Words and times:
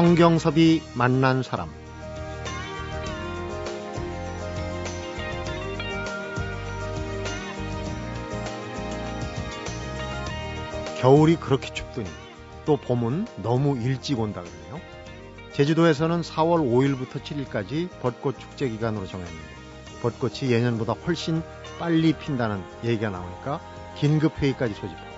성경섭이 0.00 0.80
만난 0.94 1.42
사람 1.42 1.68
겨울이 10.98 11.36
그렇게 11.36 11.70
춥더니 11.74 12.08
또 12.64 12.78
봄은 12.78 13.26
너무 13.42 13.76
일찍 13.76 14.18
온다 14.18 14.40
그러네요. 14.40 14.80
제주도에서는 15.52 16.22
4월 16.22 16.64
5일부터 16.66 17.22
7일까지 17.22 17.90
벚꽃 18.00 18.40
축제 18.40 18.70
기간으로 18.70 19.06
정했는데 19.06 19.44
벚꽃이 20.00 20.50
예년보다 20.50 20.94
훨씬 20.94 21.42
빨리 21.78 22.14
핀다는 22.14 22.64
얘기가 22.84 23.10
나오니까 23.10 23.60
긴급 23.98 24.38
회의까지 24.38 24.72
소집하고 24.72 25.10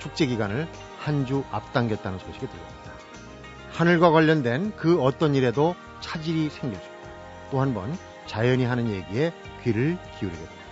축제 0.00 0.26
기간을 0.26 0.68
한 0.98 1.24
주 1.24 1.44
앞당겼다는 1.50 2.18
소식이 2.18 2.46
들립니다. 2.46 2.77
하늘과 3.78 4.10
관련된 4.10 4.74
그 4.74 5.00
어떤 5.00 5.36
일에도 5.36 5.76
차질이 6.00 6.46
있다. 6.46 6.68
또 7.52 7.60
한 7.60 7.74
번 7.74 7.96
자연이 8.26 8.64
하는 8.64 8.90
얘기에 8.90 9.32
귀를 9.62 9.96
기울이게 10.18 10.36
됩니다. 10.36 10.64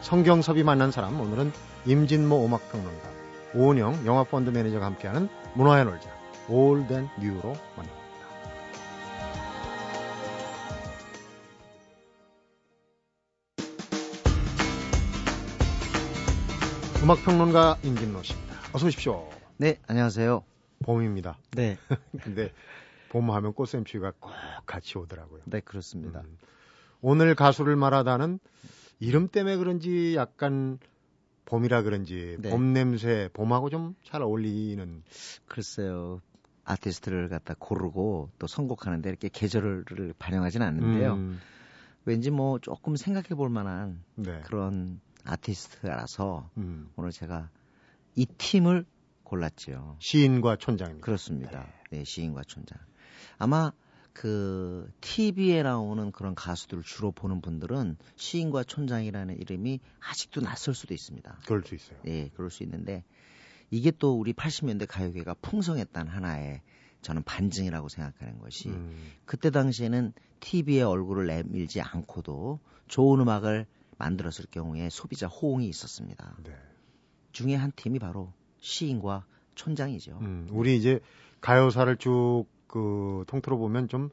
성경섭이 0.00 0.64
만난 0.64 0.90
사람 0.90 1.20
오늘은 1.20 1.52
임진모 1.86 2.44
음악평론가 2.46 3.08
오은영 3.54 4.04
영화펀드 4.04 4.50
매니저가 4.50 4.86
함께하는 4.86 5.28
문화야 5.54 5.84
놀자 5.84 6.10
Old 6.48 6.78
and 6.78 7.08
New로 7.20 7.54
만납니다. 7.76 7.98
음악평론가 17.02 17.78
임진모 17.84 18.22
씨입니다. 18.22 18.54
어서 18.72 18.86
오십시오. 18.86 19.28
네, 19.56 19.78
안녕하세요. 19.86 20.42
봄입니다. 20.84 21.38
네. 21.52 21.76
근데 22.22 22.52
봄 23.10 23.30
하면 23.30 23.52
꽃샘추위가 23.54 24.12
꼭 24.20 24.32
같이 24.66 24.98
오더라고요. 24.98 25.42
네, 25.46 25.60
그렇습니다. 25.60 26.20
음. 26.20 26.38
오늘 27.00 27.34
가수를 27.34 27.76
말하다는 27.76 28.38
이름 29.00 29.28
때문에 29.28 29.56
그런지 29.56 30.14
약간 30.16 30.78
봄이라 31.46 31.82
그런지 31.82 32.36
네. 32.40 32.50
봄 32.50 32.72
냄새 32.72 33.30
봄하고 33.32 33.70
좀 33.70 33.94
잘 34.04 34.22
어울리는 34.22 35.02
글쎄요. 35.46 36.20
아티스트를 36.64 37.28
갖다 37.30 37.54
고르고 37.58 38.30
또 38.38 38.46
선곡하는데 38.46 39.08
이렇게 39.08 39.30
계절을 39.32 39.84
반영하진 40.18 40.60
않는데요. 40.60 41.14
음, 41.14 41.40
왠지 42.04 42.30
뭐 42.30 42.58
조금 42.58 42.94
생각해 42.96 43.28
볼 43.30 43.48
만한 43.48 44.02
네. 44.16 44.40
그런 44.44 45.00
아티스트라서 45.24 46.50
음, 46.58 46.90
오늘 46.96 47.10
제가 47.10 47.48
이 48.16 48.26
팀을 48.26 48.84
골랐지요. 49.28 49.96
시인과 50.00 50.56
촌장입니다. 50.56 51.04
그렇습니다. 51.04 51.66
네, 51.90 52.04
시인과 52.04 52.42
촌장. 52.44 52.78
아마 53.38 53.72
그 54.12 54.90
TV에 55.00 55.62
나오는 55.62 56.10
그런 56.10 56.34
가수들을 56.34 56.82
주로 56.82 57.12
보는 57.12 57.40
분들은 57.40 57.96
시인과 58.16 58.64
촌장이라는 58.64 59.38
이름이 59.38 59.78
아직도 60.00 60.40
낯설 60.40 60.74
수도 60.74 60.92
있습니다. 60.92 61.38
그럴 61.46 61.62
수 61.62 61.74
있어요. 61.76 61.98
예, 62.06 62.28
그럴 62.34 62.50
수 62.50 62.64
있는데 62.64 63.04
이게 63.70 63.92
또 63.92 64.18
우리 64.18 64.32
80년대 64.32 64.86
가요계가 64.88 65.34
풍성했다는 65.34 66.10
하나의 66.10 66.62
저는 67.02 67.22
반증이라고 67.22 67.88
생각하는 67.88 68.38
것이 68.40 68.70
음, 68.70 69.12
그때 69.24 69.50
당시에는 69.50 70.12
TV에 70.40 70.82
얼굴을 70.82 71.26
내밀지 71.26 71.80
않고도 71.80 72.58
좋은 72.88 73.20
음악을 73.20 73.66
만들었을 73.98 74.46
경우에 74.50 74.88
소비자 74.90 75.28
호응이 75.28 75.68
있었습니다. 75.68 76.38
네. 76.42 76.56
중에 77.30 77.54
한 77.54 77.70
팀이 77.76 78.00
바로 78.00 78.32
시인과 78.60 79.24
촌장이죠. 79.54 80.18
음, 80.20 80.48
우리 80.50 80.76
이제 80.76 81.00
가요사를 81.40 81.96
쭉 81.96 82.46
그 82.68 83.24
통틀어 83.26 83.56
보면 83.56 83.88
좀 83.88 84.10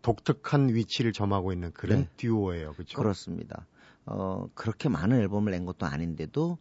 독특한 0.00 0.72
위치를 0.72 1.12
점하고 1.12 1.52
있는 1.52 1.70
그런 1.72 2.02
네. 2.02 2.08
듀오예요. 2.16 2.72
그렇죠? 2.72 2.96
그렇습니다. 2.96 3.66
어, 4.06 4.48
그렇게 4.54 4.88
많은 4.88 5.18
앨범을 5.20 5.52
낸 5.52 5.66
것도 5.66 5.84
아닌데도 5.86 6.58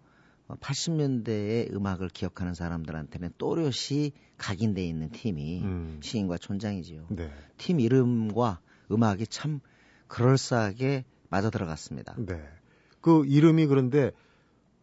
어, 0.47 0.55
80년대의 0.55 1.73
음악을 1.73 2.09
기억하는 2.09 2.53
사람들한테는 2.53 3.31
또렷이 3.37 4.11
각인돼 4.37 4.85
있는 4.85 5.09
팀이 5.11 5.61
음, 5.63 5.99
시인과 6.03 6.37
촌장이지요. 6.37 7.05
네. 7.09 7.31
팀 7.57 7.79
이름과 7.79 8.59
음악이 8.91 9.27
참 9.27 9.61
그럴싸하게 10.07 11.05
맞아 11.29 11.49
들어갔습니다. 11.49 12.15
네. 12.17 12.43
그 12.99 13.25
이름이 13.25 13.67
그런데 13.67 14.11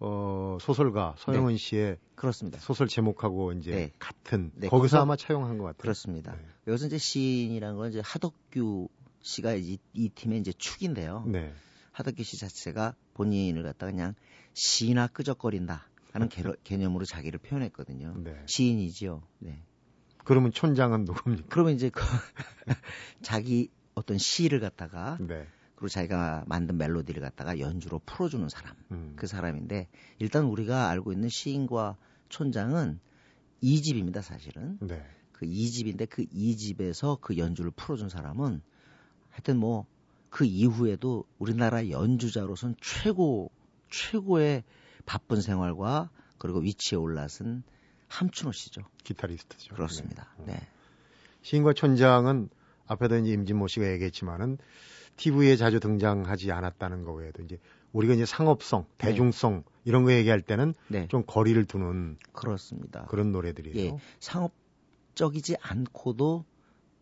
어, 0.00 0.58
소설가 0.60 1.14
서영은 1.18 1.56
씨의 1.56 1.98
그렇습니다. 2.14 2.58
소설 2.60 2.86
제목하고 2.88 3.52
이제 3.52 3.70
네. 3.72 3.92
같은 3.98 4.52
네, 4.54 4.68
거기서 4.68 4.98
거기서- 4.98 5.02
아마 5.02 5.16
차용한 5.16 5.58
것 5.58 5.64
같아요. 5.64 5.78
그렇습니다. 5.78 6.32
네. 6.36 6.44
여기서 6.68 6.86
이제 6.86 6.98
시인이라는 6.98 7.76
건 7.76 7.90
이제 7.90 8.00
하덕규 8.04 8.88
씨가 9.20 9.54
이, 9.54 9.78
이 9.94 10.08
팀의 10.10 10.40
이제 10.40 10.52
축인데요. 10.52 11.24
네. 11.26 11.52
하덕규 11.92 12.22
씨 12.22 12.38
자체가 12.38 12.94
본인을 13.14 13.64
갖다가 13.64 13.90
그냥 13.90 14.14
시나 14.54 15.08
끄적거린다 15.08 15.88
하는 16.12 16.28
개, 16.28 16.42
개념으로 16.64 17.04
자기를 17.04 17.40
표현했거든요. 17.40 18.14
네. 18.18 18.40
시인이지요. 18.46 19.22
네. 19.40 19.62
그러면 20.24 20.52
촌장은 20.52 21.04
누굽니까? 21.06 21.46
그러면 21.48 21.74
이제 21.74 21.90
그 21.90 22.00
자기 23.22 23.70
어떤 23.94 24.18
시를 24.18 24.60
갖다가 24.60 25.18
네. 25.20 25.46
그리고 25.78 25.88
자기가 25.88 26.42
만든 26.46 26.76
멜로디를 26.76 27.22
갖다가 27.22 27.60
연주로 27.60 28.00
풀어주는 28.04 28.48
사람. 28.48 28.74
음. 28.90 29.12
그 29.14 29.28
사람인데 29.28 29.88
일단 30.18 30.44
우리가 30.44 30.88
알고 30.88 31.12
있는 31.12 31.28
시인과 31.28 31.96
촌장은 32.28 32.98
이집입니다 33.60 34.22
사실은. 34.22 34.78
네. 34.80 35.04
그 35.32 35.46
이집인데그 35.46 36.26
이집에서 36.32 37.18
그 37.20 37.36
연주를 37.38 37.70
풀어준 37.70 38.08
사람은 38.08 38.60
하여튼 39.30 39.58
뭐 39.58 39.86
그 40.30 40.44
이후에도 40.44 41.24
우리나라 41.38 41.88
연주자로선 41.88 42.76
최고, 42.80 43.50
최고의 43.90 44.64
바쁜 45.06 45.40
생활과 45.40 46.10
그리고 46.38 46.60
위치에 46.60 46.98
올라선 46.98 47.62
함춘호 48.08 48.52
씨죠. 48.52 48.82
기타리스트죠. 49.04 49.74
그렇습니다. 49.74 50.34
네. 50.38 50.54
네. 50.54 50.68
시인과 51.42 51.72
촌장은 51.72 52.50
앞에도 52.86 53.16
이제 53.18 53.32
임진모 53.32 53.68
씨가 53.68 53.90
얘기했지만은 53.92 54.58
TV에 55.18 55.56
자주 55.56 55.80
등장하지 55.80 56.50
않았다는 56.50 57.04
거 57.04 57.12
외에도 57.12 57.42
이제 57.42 57.58
우리가 57.92 58.14
이제 58.14 58.24
상업성, 58.24 58.86
네. 58.98 59.08
대중성 59.08 59.64
이런 59.84 60.04
거 60.04 60.12
얘기할 60.12 60.40
때는 60.40 60.74
네. 60.88 61.06
좀 61.08 61.24
거리를 61.26 61.62
두는 61.66 62.16
그렇습니다. 62.32 63.04
그런 63.06 63.32
노래들이에요. 63.32 63.78
예, 63.78 63.98
상업적이지 64.20 65.56
않고도 65.60 66.44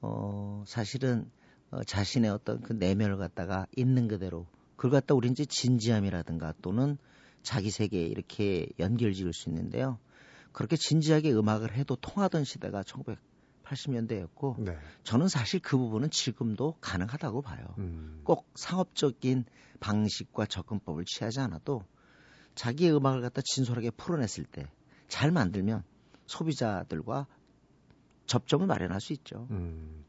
어 0.00 0.64
사실은 0.66 1.30
어, 1.70 1.82
자신의 1.84 2.30
어떤 2.30 2.60
그 2.60 2.72
내면을 2.72 3.16
갖다가 3.16 3.66
있는 3.76 4.08
그대로 4.08 4.46
그걸 4.76 4.92
갖다 4.92 5.14
우리 5.14 5.28
이제 5.28 5.44
진지함이라든가 5.44 6.54
또는 6.62 6.98
자기 7.42 7.70
세계에 7.70 8.02
이렇게 8.02 8.68
연결 8.78 9.12
지을 9.12 9.32
수 9.32 9.48
있는데요. 9.48 9.98
그렇게 10.52 10.76
진지하게 10.76 11.32
음악을 11.32 11.74
해도 11.74 11.96
통하던 11.96 12.44
시대가 12.44 12.82
1980년대였고 13.66 14.62
네. 14.62 14.76
저는 15.02 15.28
사실 15.28 15.60
그 15.60 15.76
부분은 15.76 16.10
지금도 16.10 16.76
가능하다고 16.80 17.42
봐요. 17.42 17.66
음. 17.78 18.20
꼭 18.24 18.48
상업적인 18.54 19.44
방식과 19.80 20.46
접근법을 20.46 21.04
취하지 21.04 21.40
않아도 21.40 21.82
자기의 22.54 22.96
음악을 22.96 23.20
갖다 23.20 23.42
진솔하게 23.44 23.90
풀어냈을 23.90 24.44
때 24.44 24.66
잘 25.08 25.30
만들면 25.30 25.82
소비자들과 26.26 27.26
접점을 28.26 28.66
마련할 28.66 29.00
수 29.00 29.12
있죠. 29.14 29.46
음. 29.50 30.04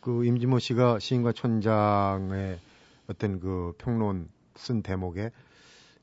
그 0.00 0.24
임진모 0.24 0.60
씨가 0.60 1.00
시인과 1.00 1.32
촌장의 1.32 2.58
어떤 3.08 3.40
그 3.40 3.74
평론 3.78 4.28
쓴 4.54 4.82
대목에 4.82 5.32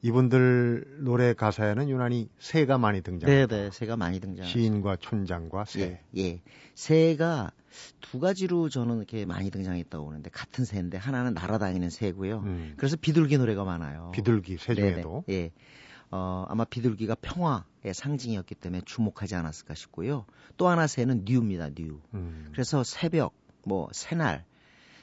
이분들 0.06 1.00
노래 1.00 1.34
가사에는 1.34 1.90
유난히 1.90 2.30
새가 2.38 2.78
많이 2.78 3.02
등장해요. 3.02 3.48
네네, 3.48 3.72
새가 3.72 3.98
많이 3.98 4.20
등장. 4.20 4.46
시인과 4.46 4.98
촌장과 4.98 5.66
새. 5.66 6.00
예, 6.16 6.22
예. 6.22 6.42
새가 6.76 7.52
두 8.02 8.20
가지로 8.20 8.70
저는 8.70 8.98
이렇게 8.98 9.26
많이 9.26 9.50
등장했다고 9.50 10.06
보는데 10.06 10.30
같은 10.30 10.64
새인데 10.64 11.00
하나는 11.00 11.34
날아다니는 11.34 11.90
새고요. 11.90 12.42
음. 12.42 12.74
그래서 12.78 12.98
비둘기 13.02 13.40
노래가 13.40 13.64
많아요. 13.64 14.12
비둘기 14.14 14.58
새 14.58 14.76
네네, 14.76 14.92
중에도 14.92 15.24
예. 15.30 15.52
어, 16.12 16.46
아마 16.50 16.66
비둘기가 16.66 17.16
평화의 17.16 17.96
상징이었기 17.96 18.54
때문에 18.54 18.84
주목하지 18.86 19.34
않았을까 19.34 19.74
싶고요. 19.74 20.28
또 20.58 20.68
하나 20.68 20.86
새는 20.86 21.24
new입니다, 21.26 21.72
new. 21.72 22.00
음. 22.14 22.50
그래서 22.52 22.84
새벽, 22.84 23.34
뭐 23.66 23.90
새날, 23.92 24.46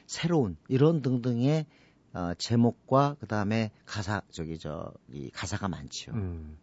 새로운 0.07 0.57
이런 0.69 1.03
등등의 1.03 1.67
어, 2.15 2.35
제목과 2.37 3.17
그 3.21 3.27
다음에 3.27 3.71
가사 3.87 4.23
저기 4.31 4.59
저이 4.59 5.31
가사가 5.33 5.69
많지요. 5.69 6.15
음. 6.15 6.59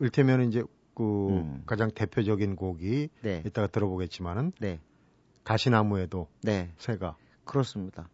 일테면 0.00 0.48
이제 0.48 0.62
그 0.94 1.28
음. 1.30 1.62
가장 1.64 1.90
대표적인 1.90 2.56
곡이 2.56 3.08
네, 3.22 3.42
이따가 3.46 3.66
들어보겠지만은 3.68 4.52
네, 4.60 4.80
가시나무에도 5.44 6.28
네, 6.42 6.72
새가 6.78 7.16
그렇습니다. 7.44 8.08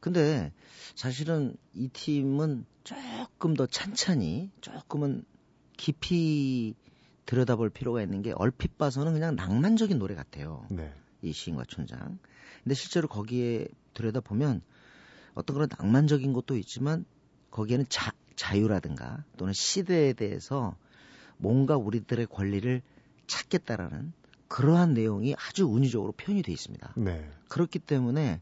근데 0.00 0.52
사실은 0.94 1.56
이 1.74 1.88
팀은 1.88 2.64
조금 2.84 3.54
더 3.54 3.66
찬찬히 3.66 4.50
조금은 4.60 5.24
깊이 5.76 6.74
들여다볼 7.26 7.70
필요가 7.70 8.02
있는 8.02 8.22
게 8.22 8.32
얼핏 8.32 8.78
봐서는 8.78 9.12
그냥 9.12 9.36
낭만적인 9.36 9.98
노래 9.98 10.14
같아요. 10.14 10.66
네. 10.70 10.92
이 11.22 11.32
시인과 11.32 11.64
촌장. 11.68 12.18
근데 12.62 12.74
실제로 12.74 13.08
거기에 13.08 13.68
들여다 13.94 14.20
보면 14.20 14.62
어떤 15.34 15.54
그런 15.54 15.68
낭만적인 15.78 16.32
것도 16.32 16.56
있지만 16.56 17.04
거기에는 17.50 17.86
자, 17.88 18.12
자유라든가 18.36 19.24
또는 19.36 19.52
시대에 19.52 20.12
대해서 20.12 20.76
뭔가 21.36 21.76
우리들의 21.76 22.26
권리를 22.26 22.82
찾겠다라는 23.26 24.12
그러한 24.48 24.94
내용이 24.94 25.34
아주 25.34 25.66
운유적으로 25.66 26.12
표현이 26.12 26.42
돼 26.42 26.52
있습니다. 26.52 26.94
네. 26.96 27.30
그렇기 27.48 27.78
때문에 27.78 28.40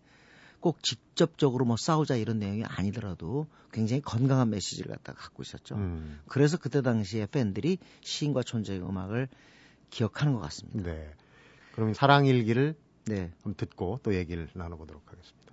꼭 0.60 0.82
직접적으로 0.82 1.64
뭐 1.64 1.76
싸우자 1.76 2.16
이런 2.16 2.38
내용이 2.38 2.64
아니더라도 2.64 3.46
굉장히 3.72 4.00
건강한 4.00 4.50
메시지를 4.50 4.90
갖다가 4.92 5.18
갖고 5.18 5.42
있었죠. 5.42 5.74
음. 5.74 6.20
그래서 6.28 6.56
그때 6.56 6.82
당시에 6.82 7.26
팬들이 7.26 7.78
시인과 8.00 8.42
촌재의 8.42 8.80
음악을 8.80 9.28
기억하는 9.90 10.32
것 10.32 10.40
같습니다. 10.40 10.82
네. 10.82 11.12
그럼 11.72 11.92
사랑일기를 11.92 12.74
네. 13.06 13.32
듣고 13.56 14.00
또 14.02 14.14
얘기를 14.14 14.48
나눠보도록 14.54 15.02
하겠습니다. 15.10 15.52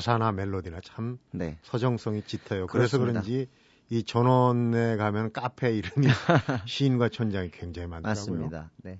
가사나 0.00 0.32
멜로디나 0.32 0.80
참 0.82 1.18
네. 1.30 1.58
서정성이 1.62 2.22
짙어요. 2.22 2.66
그래서 2.66 2.96
그렇습니다. 2.96 3.20
그런지 3.20 3.48
이 3.90 4.02
전원에 4.02 4.96
가면 4.96 5.32
카페 5.32 5.72
이름이 5.76 6.06
시인과 6.66 7.10
촌장이 7.10 7.50
굉장히 7.50 7.86
많더라고요. 7.88 8.34
맞습니다. 8.36 8.70
네. 8.82 8.98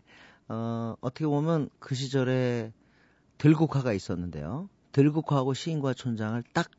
어, 0.48 0.94
어떻게 1.00 1.26
보면 1.26 1.70
그 1.78 1.94
시절에 1.94 2.72
들국화가 3.38 3.94
있었는데요. 3.94 4.68
들국화하고 4.92 5.54
시인과 5.54 5.94
촌장을 5.94 6.42
딱 6.52 6.70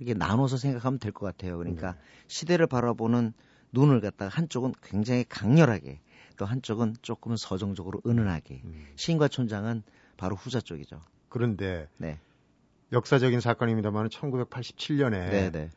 이렇게 0.00 0.14
나눠서 0.14 0.56
생각하면 0.56 0.98
될 0.98 1.12
것 1.12 1.26
같아요. 1.26 1.56
그러니까 1.56 1.92
네. 1.92 1.98
시대를 2.26 2.66
바라보는 2.66 3.32
눈을 3.70 4.00
갖다가 4.00 4.28
한쪽은 4.34 4.72
굉장히 4.82 5.24
강렬하게 5.28 6.00
또 6.36 6.46
한쪽은 6.46 6.96
조금은 7.02 7.36
서정적으로 7.36 8.00
은은하게 8.06 8.62
음. 8.64 8.86
시인과 8.96 9.28
촌장은 9.28 9.84
바로 10.16 10.34
후자 10.34 10.60
쪽이죠. 10.60 11.00
그런데 11.28 11.88
네. 11.98 12.18
역사적인 12.92 13.40
사건입니다만 13.40 14.08
1987년에 14.08 15.10
네네. 15.10 15.70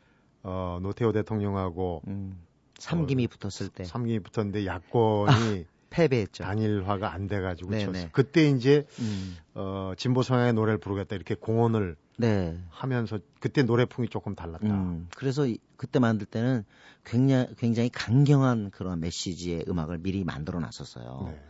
어, 0.43 0.79
노태우 0.81 1.11
대통령하고 1.13 2.01
음, 2.07 2.39
삼김이 2.77 3.25
어, 3.25 3.27
붙었을 3.27 3.69
때 3.69 3.83
삼김이 3.83 4.19
붙었는데 4.19 4.65
야권이 4.65 5.31
아, 5.31 5.75
패배했죠. 5.89 6.43
단일화가 6.43 7.13
안 7.13 7.27
돼가지고 7.27 7.77
졌어요. 7.79 8.09
그때 8.11 8.49
이제 8.49 8.85
음. 8.99 9.37
어, 9.53 9.93
진보 9.97 10.23
성향의 10.23 10.53
노래를 10.53 10.77
부르겠다 10.77 11.15
이렇게 11.15 11.35
공언을 11.35 11.95
네. 12.17 12.57
하면서 12.69 13.19
그때 13.39 13.63
노래풍이 13.63 14.09
조금 14.09 14.35
달랐다. 14.35 14.67
음, 14.67 15.07
그래서 15.15 15.47
그때 15.77 15.99
만들 15.99 16.25
때는 16.25 16.63
굉장히, 17.05 17.47
굉장히 17.57 17.89
강경한 17.89 18.71
그런 18.71 18.99
메시지의 18.99 19.65
음악을 19.67 19.99
미리 19.99 20.23
만들어 20.23 20.59
놨었어요. 20.59 21.29
네. 21.31 21.41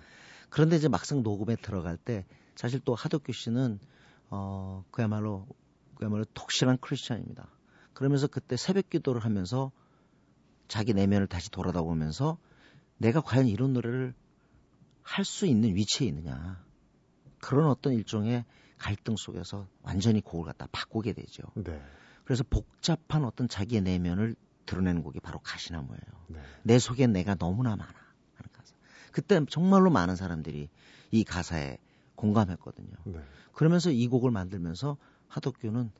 그런데 0.49 0.75
이제 0.75 0.87
막상 0.87 1.23
녹음에 1.23 1.55
들어갈 1.55 1.97
때 1.97 2.25
사실 2.55 2.79
또 2.85 2.95
하덕규 2.95 3.33
씨는 3.33 3.79
어, 4.29 4.83
그야말로 4.91 5.47
그야말로 5.95 6.25
톡실한 6.33 6.77
크리스찬입니다. 6.79 7.47
그러면서 7.93 8.27
그때 8.27 8.57
새벽 8.57 8.89
기도를 8.89 9.23
하면서 9.23 9.71
자기 10.67 10.93
내면을 10.93 11.27
다시 11.27 11.49
돌아다 11.51 11.81
보면서 11.81 12.37
내가 12.97 13.21
과연 13.21 13.47
이런 13.47 13.73
노래를 13.73 14.13
할 15.05 15.23
수 15.23 15.45
있는 15.45 15.75
위치에 15.75 16.07
있느냐. 16.07 16.63
그런 17.39 17.67
어떤 17.69 17.93
일종의 17.93 18.43
갈등 18.77 19.15
속에서 19.15 19.67
완전히 19.83 20.19
곡을 20.19 20.45
갖다 20.45 20.67
바꾸게 20.71 21.13
되죠. 21.13 21.43
네. 21.53 21.79
그래서 22.25 22.43
복잡한 22.43 23.23
어떤 23.23 23.47
자기의 23.47 23.81
내면을 23.81 24.35
드러내는 24.65 25.03
곡이 25.03 25.19
바로 25.19 25.39
가시나무예요. 25.39 26.01
네. 26.27 26.39
내 26.63 26.79
속에 26.79 27.05
내가 27.05 27.35
너무나 27.35 27.75
많아. 27.75 27.87
하는 27.87 28.51
가사. 28.51 28.73
그때 29.11 29.45
정말로 29.47 29.91
많은 29.91 30.15
사람들이 30.15 30.69
이 31.11 31.23
가사에 31.23 31.77
공감했거든요. 32.15 32.95
네. 33.05 33.19
그러면서 33.53 33.91
이 33.91 34.07
곡을 34.07 34.31
만들면서 34.31 34.97
하덕규는 35.27 35.91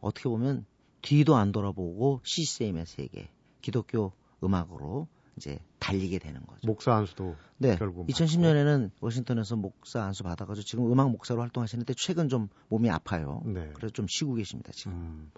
어떻게 0.00 0.28
보면 0.28 0.66
뒤도 1.02 1.36
안 1.36 1.52
돌아보고 1.52 2.20
CCM의 2.24 2.86
세계, 2.86 3.30
기독교 3.60 4.12
음악으로 4.42 5.08
이제 5.36 5.58
달리게 5.78 6.18
되는 6.18 6.44
거죠. 6.46 6.66
목사 6.66 6.94
안수도 6.94 7.36
네. 7.58 7.76
결국 7.76 8.06
2010년에는 8.06 8.90
워싱턴에서 9.00 9.56
목사 9.56 10.02
안수 10.02 10.22
받아가지고 10.22 10.64
지금 10.64 10.92
음악 10.92 11.10
목사로 11.10 11.40
활동하시는데 11.40 11.94
최근 11.96 12.28
좀 12.28 12.48
몸이 12.68 12.90
아파요. 12.90 13.42
네. 13.46 13.70
그래서 13.74 13.92
좀 13.92 14.06
쉬고 14.08 14.34
계십니다 14.34 14.72
지금. 14.72 14.92
음. 14.92 15.30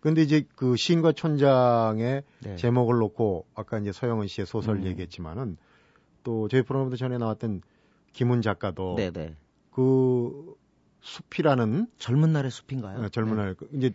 근데 0.00 0.22
이제 0.22 0.44
그 0.56 0.76
시인과 0.76 1.12
촌장의 1.12 2.24
네. 2.40 2.56
제목을 2.56 2.98
놓고 2.98 3.46
아까 3.54 3.78
이제 3.78 3.92
서영은 3.92 4.26
씨의 4.26 4.46
소설 4.46 4.78
음. 4.78 4.84
얘기했지만은 4.84 5.56
또 6.24 6.48
저희 6.48 6.62
프로그램도 6.62 6.96
전에 6.96 7.18
나왔던 7.18 7.62
김훈 8.12 8.42
작가도 8.42 8.96
네네. 8.96 9.36
네. 9.72 9.76
그 9.76 10.54
숲이라는 11.00 11.88
젊은 11.98 12.32
날의 12.32 12.50
숲인가요? 12.50 13.02
네, 13.02 13.08
젊은 13.08 13.36
네. 13.36 13.42
날 13.42 13.56
이제 13.72 13.92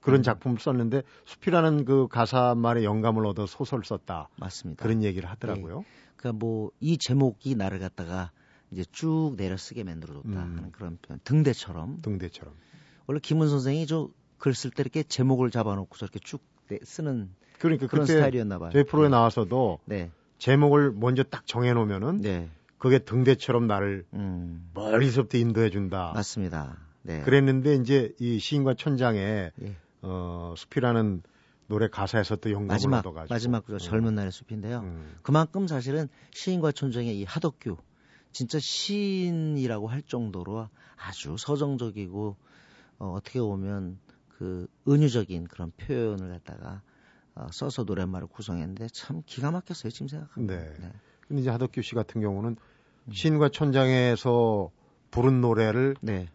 그런 0.00 0.20
음. 0.20 0.22
작품을 0.22 0.58
썼는데 0.58 1.02
숲이라는 1.24 1.84
그 1.84 2.06
가사 2.08 2.54
말에 2.54 2.84
영감을 2.84 3.26
얻어 3.26 3.46
소설 3.46 3.84
썼다. 3.84 4.28
맞습니다. 4.36 4.82
그런 4.82 5.02
얘기를 5.02 5.28
하더라고요. 5.28 5.80
네. 5.80 5.84
그러니까 6.16 6.38
뭐 6.38 6.70
이 6.80 6.96
제목이 6.98 7.54
나를 7.56 7.78
갖다가 7.78 8.30
이제 8.70 8.84
쭉 8.92 9.34
내려 9.36 9.56
쓰게 9.56 9.84
만들어줬다 9.84 10.28
음. 10.28 10.36
하는 10.36 10.72
그런 10.72 10.98
표현. 11.02 11.20
등대처럼. 11.24 12.00
등대처럼. 12.02 12.54
원래 13.06 13.20
김은 13.20 13.48
선생이 13.48 13.86
저 13.86 14.10
글 14.38 14.52
쓸 14.52 14.70
때 14.70 14.82
이렇게 14.82 15.02
제목을 15.02 15.50
잡아놓고 15.50 15.96
저렇게 15.96 16.18
쭉 16.20 16.42
쓰는 16.84 17.30
그러니까 17.58 17.86
그런 17.86 18.04
스타일이었나 18.06 18.58
봐요. 18.58 18.70
저희 18.72 18.84
프로에 18.84 19.06
네. 19.06 19.10
나와서도 19.12 19.78
네. 19.86 20.10
제목을 20.38 20.92
먼저 20.92 21.22
딱 21.22 21.46
정해놓으면은 21.46 22.20
네. 22.20 22.50
그게 22.78 22.98
등대처럼 22.98 23.66
나를 23.66 24.06
음. 24.12 24.70
멀리서부터 24.74 25.38
인도해 25.38 25.70
준다. 25.70 26.12
맞습니다. 26.14 26.78
네. 27.02 27.22
그랬는데 27.22 27.76
이제 27.76 28.12
이 28.18 28.38
시인과 28.38 28.74
천장에 28.74 29.52
예. 29.62 29.76
어, 30.02 30.54
숲이라는 30.56 31.22
노래 31.68 31.88
가사에서 31.88 32.36
또 32.36 32.50
영감을 32.50 32.68
마지막, 32.68 32.98
얻어가지고 32.98 33.34
마지막 33.34 33.64
그 33.64 33.74
어. 33.74 33.78
젊은 33.78 34.14
날의 34.14 34.30
숲인데요. 34.30 34.80
음. 34.80 35.16
그만큼 35.22 35.66
사실은 35.66 36.08
시인과 36.32 36.72
촌정의 36.72 37.18
이 37.18 37.24
하덕규 37.24 37.76
진짜 38.32 38.58
시인이라고 38.60 39.88
할 39.88 40.02
정도로 40.02 40.68
아주 40.96 41.36
서정적이고 41.38 42.36
어, 42.98 43.12
어떻게 43.12 43.40
보면 43.40 43.98
그 44.28 44.66
은유적인 44.86 45.48
그런 45.48 45.72
표현을 45.76 46.30
갖다가 46.30 46.82
어, 47.34 47.48
써서 47.52 47.84
노랫말을 47.84 48.28
구성했는데 48.28 48.88
참 48.92 49.22
기가 49.26 49.50
막혔어요 49.50 49.90
지금 49.90 50.08
생각하면. 50.08 50.46
네. 50.46 50.74
네. 50.80 50.92
근데 51.28 51.42
이제 51.42 51.50
하덕규 51.50 51.82
씨 51.82 51.94
같은 51.94 52.20
경우는 52.20 52.56
음. 53.06 53.12
시인과 53.12 53.50
천장에서 53.50 54.70
부른 55.10 55.40
노래를 55.40 55.96
네. 56.00 56.28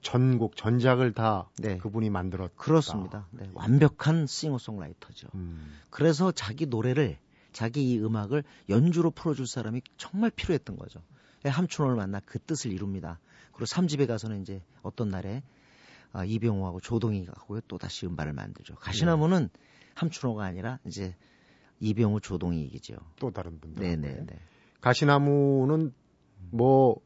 전곡 0.00 0.56
전작을 0.56 1.12
다 1.12 1.48
네. 1.58 1.78
그분이 1.78 2.10
만들었다. 2.10 2.52
그렇습니다. 2.56 3.26
네. 3.30 3.50
완벽한 3.54 4.26
싱어송라이터죠. 4.26 5.28
음. 5.34 5.78
그래서 5.90 6.30
자기 6.30 6.66
노래를 6.66 7.18
자기 7.52 7.90
이 7.90 7.98
음악을 7.98 8.44
연주로 8.68 9.10
풀어줄 9.10 9.46
사람이 9.46 9.82
정말 9.96 10.30
필요했던 10.30 10.76
거죠. 10.76 11.00
예, 11.46 11.48
함춘호를 11.48 11.96
만나 11.96 12.20
그 12.24 12.38
뜻을 12.38 12.72
이룹니다. 12.72 13.20
그리고 13.52 13.66
3집에 13.66 14.06
가서는 14.06 14.42
이제 14.42 14.62
어떤 14.82 15.08
날에 15.08 15.42
아, 16.12 16.24
이병호하고 16.24 16.80
조동희가 16.80 17.32
하고요 17.36 17.60
또 17.66 17.78
다시 17.78 18.06
음반을 18.06 18.32
만들죠. 18.32 18.74
가시나무는 18.76 19.48
네. 19.52 19.60
함춘호가 19.94 20.44
아니라 20.44 20.78
이제 20.84 21.14
이병호 21.80 22.20
조동희 22.20 22.60
얘기죠. 22.62 22.96
또 23.16 23.30
다른 23.30 23.58
분들. 23.60 23.82
네네네. 23.82 24.26
가시나무는 24.80 25.92
뭐 26.50 26.96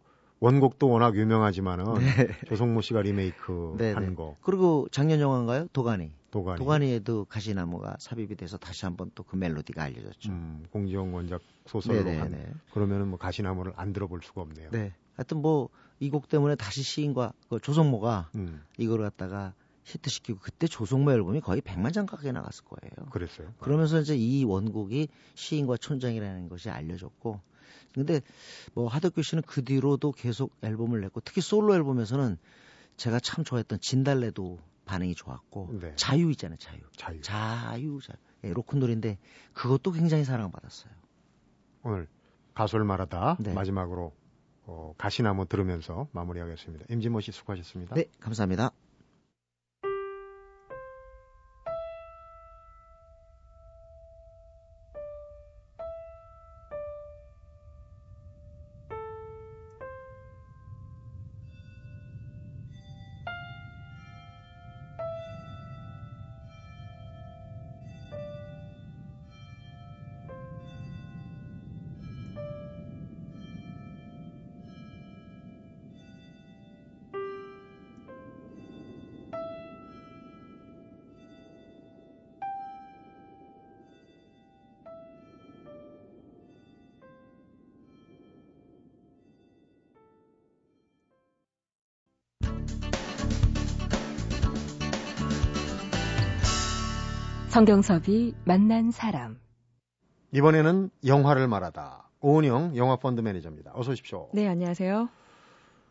원곡도 0.41 0.89
워낙 0.89 1.17
유명하지만은 1.17 1.95
네. 1.95 2.29
조성모 2.47 2.81
씨가 2.83 3.03
리메이크 3.03 3.75
네, 3.79 3.93
한 3.93 4.11
네. 4.11 4.15
거. 4.15 4.37
그리고 4.43 4.87
작년 4.93 5.21
영화인가요? 5.21 5.67
도가니. 5.73 6.13
도가니. 6.31 6.59
도가니에도 6.59 7.25
가시나무가 7.25 7.97
삽입이 7.99 8.37
돼서 8.37 8.57
다시 8.59 8.85
한번 8.85 9.11
또 9.15 9.25
그 9.25 9.37
멜로디가 9.37 9.83
알려졌죠. 9.83 10.31
음, 10.31 10.65
공지영 10.71 11.15
원작 11.15 11.41
소설로 11.67 12.05
네네, 12.05 12.19
한. 12.19 12.31
네. 12.33 12.53
그러면은 12.73 13.09
뭐 13.09 13.19
가시나무를 13.19 13.73
안 13.77 13.93
들어볼 13.93 14.21
수가 14.23 14.43
없네요. 14.43 14.71
네. 14.71 14.93
하여튼 15.17 15.41
뭐 15.43 15.71
이 16.01 16.11
곡 16.11 16.29
때문에 16.29 16.55
다시 16.55 16.83
시인과 16.85 17.33
그 17.49 17.59
조성모가 17.59 18.31
음. 18.37 18.63
이걸 18.77 19.01
갖다가 19.01 19.55
히트시키고 19.89 20.39
그때 20.41 20.67
조성모 20.67 21.13
앨범이 21.13 21.41
거의 21.41 21.61
100만 21.61 21.93
장 21.93 22.07
가까이 22.07 22.33
나갔을 22.33 22.65
거예요. 22.65 23.11
그랬어요. 23.11 23.53
그러면서 23.59 24.01
이제 24.01 24.17
이 24.17 24.45
원곡이 24.45 25.09
시인과 25.35 25.79
촌장이라는 25.79 26.49
것이 26.49 26.71
알려졌고 26.71 27.41
근데 27.95 28.21
뭐 28.75 28.87
하덕규 28.89 29.23
씨는 29.23 29.43
그 29.47 29.65
뒤로도 29.65 30.13
계속 30.13 30.55
앨범을 30.63 31.01
냈고 31.01 31.21
특히 31.21 31.41
솔로 31.41 31.75
앨범에서는 31.75 32.37
제가 32.97 33.21
참 33.21 33.45
좋아했던 33.45 33.81
진달래도 33.81 34.59
반응이 34.85 35.15
좋았고 35.15 35.79
네. 35.81 35.93
자유 35.97 36.31
있잖아요 36.33 36.59
자유 36.59 36.81
자유 36.97 37.21
자유, 37.21 38.01
자유. 38.03 38.17
예, 38.45 38.53
로큰롤인데 38.53 39.19
그것도 39.53 39.93
굉장히 39.93 40.25
사랑받았어요 40.25 40.93
오늘 41.83 42.09
가수를 42.55 42.85
말하다 42.85 43.37
네. 43.41 43.53
마지막으로 43.53 44.13
어, 44.65 44.95
가시나무 44.99 45.47
들으면서 45.47 46.09
마무리하겠습니다 46.13 46.87
임진모 46.89 47.21
씨 47.21 47.33
수고하셨습니다 47.33 47.95
네 47.95 48.07
감사합니다 48.21 48.68
성경섭이 97.49 98.35
만난 98.45 98.91
사람. 98.91 99.39
이번에는 100.33 100.91
영화를 101.07 101.49
말하다. 101.49 102.09
오은영 102.21 102.77
영화 102.77 102.97
펀드 102.97 103.21
매니저입니다. 103.23 103.73
어서 103.75 103.93
오십시오. 103.93 104.29
네, 104.35 104.47
안녕하세요. 104.47 105.09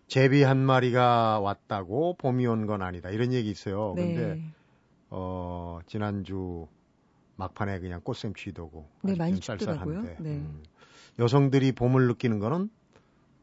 제비 0.08 0.44
한 0.44 0.58
마리가 0.58 1.40
왔다고 1.40 2.16
봄이 2.18 2.46
온 2.46 2.68
건 2.68 2.82
아니다. 2.82 3.10
이런 3.10 3.34
얘기 3.34 3.50
있어요. 3.50 3.94
네. 3.96 4.06
근데 4.14 4.42
어, 5.10 5.80
지난주 5.88 6.68
막판에 7.38 7.80
그냥 7.80 8.02
꽃샘 8.04 8.34
취도고 8.36 8.88
네, 9.04 9.16
많이 9.16 9.40
춥더라고요. 9.40 10.02
네. 10.04 10.16
음. 10.20 10.64
여성들이 11.20 11.72
봄을 11.72 12.08
느끼는 12.08 12.40
거는 12.40 12.70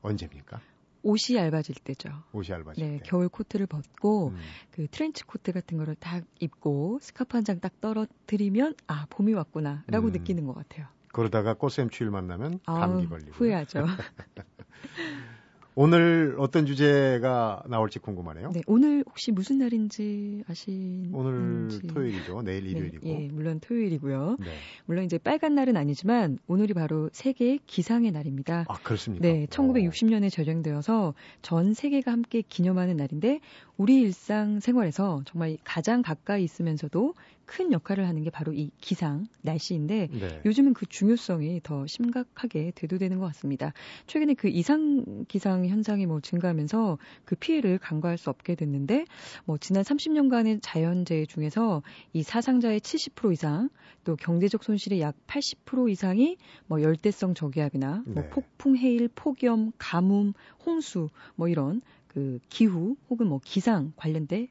언제입니까? 0.02 0.61
옷이 1.04 1.37
얇아질 1.37 1.76
때죠. 1.84 2.08
옷이 2.32 2.50
얇아질 2.50 2.82
네, 2.84 2.96
때. 2.99 3.02
겨울 3.04 3.28
코트를 3.28 3.66
벗고 3.66 4.28
음. 4.30 4.38
그 4.73 4.87
트렌치 4.90 5.23
코트 5.25 5.52
같은 5.52 5.78
거를 5.78 5.94
딱 5.96 6.25
입고 6.40 6.99
스카프 7.02 7.37
한 7.37 7.44
장 7.44 7.61
딱 7.61 7.80
떨어뜨리면 7.80 8.75
아 8.88 9.06
봄이 9.11 9.32
왔구나라고 9.34 10.08
음. 10.08 10.12
느끼는 10.12 10.46
것 10.46 10.54
같아요. 10.54 10.87
그러다가 11.12 11.54
꽃샘추위를 11.54 12.11
만나면 12.11 12.58
감기 12.66 13.06
걸리고 13.08 13.30
후회하죠. 13.32 13.84
오늘 15.76 16.37
어떤 16.38 16.66
주제가 16.66 17.64
나올지 17.69 17.99
궁금하네요. 17.99 18.52
네, 18.52 18.62
오늘 18.66 19.02
혹시 19.07 19.33
무슨 19.33 19.59
날인지 19.59 20.45
아시는지? 20.49 21.11
오늘 21.12 21.69
토요일이죠. 21.88 22.43
내일 22.43 22.64
네, 22.64 22.71
일요일이고. 22.71 23.07
네, 23.07 23.25
예, 23.25 23.28
물론 23.33 23.59
토요일이고요. 23.59 24.37
네. 24.38 24.47
물론 24.87 25.04
이제 25.04 25.19
빨간 25.19 25.57
날은 25.57 25.76
아니지만 25.76 26.38
오늘이 26.47 26.75
바로 26.75 27.11
세계 27.12 27.59
기상의 27.66 28.12
날입니다. 28.12 28.66
아, 28.69 28.75
그렇습니까? 28.75 29.26
네, 29.26 29.47
1960년에 29.47 30.31
제정되어서 30.31 31.14
전 31.43 31.75
세계가 31.75 32.12
함께 32.12 32.43
기념하는 32.43 32.97
날인데 32.97 33.40
우리 33.76 34.00
일상 34.00 34.61
생활에서 34.61 35.23
정말 35.26 35.57
가장 35.64 36.02
가까이 36.02 36.45
있으면서도 36.45 37.14
큰 37.45 37.73
역할을 37.73 38.07
하는 38.07 38.23
게 38.23 38.31
바로 38.31 38.52
이 38.52 38.71
기상, 38.81 39.26
날씨인데 39.43 40.09
네. 40.11 40.43
요즘은 40.47 40.75
그 40.75 40.87
중요성이 40.87 41.61
더 41.62 41.87
심각하게 41.87 42.73
대두되는 42.75 43.19
것 43.19 43.26
같습니다. 43.26 43.73
최근에 44.07 44.35
그 44.35 44.49
이상 44.49 45.25
기상 45.28 45.66
현상이 45.66 46.07
뭐 46.07 46.21
증가하면서 46.21 46.99
그 47.25 47.35
피해를 47.35 47.78
간과할 47.78 48.16
수 48.16 48.31
없게 48.31 48.54
됐는데 48.54 49.04
뭐 49.45 49.59
지난 49.59 49.83
30년간의 49.83 50.61
자연재해 50.62 51.26
중에서 51.26 51.83
이 52.12 52.23
사상자의 52.23 52.81
70% 52.81 53.33
이상 53.33 53.69
또 54.04 54.16
경제적 54.16 54.62
손실의 54.64 55.00
약 55.00 55.14
80% 55.26 55.90
이상이 55.90 56.37
뭐 56.66 56.81
열대성 56.81 57.35
저기압이나 57.35 58.04
뭐 58.07 58.14
네. 58.14 58.21
뭐 58.21 58.28
폭풍 58.31 58.76
해일, 58.76 59.09
폭염, 59.14 59.73
가뭄, 59.78 60.33
홍수 60.64 61.09
뭐 61.35 61.49
이런 61.49 61.83
그 62.14 62.38
기후 62.49 62.97
혹은 63.11 63.26
뭐 63.26 63.40
기상 63.44 63.92
관련돼 63.97 64.49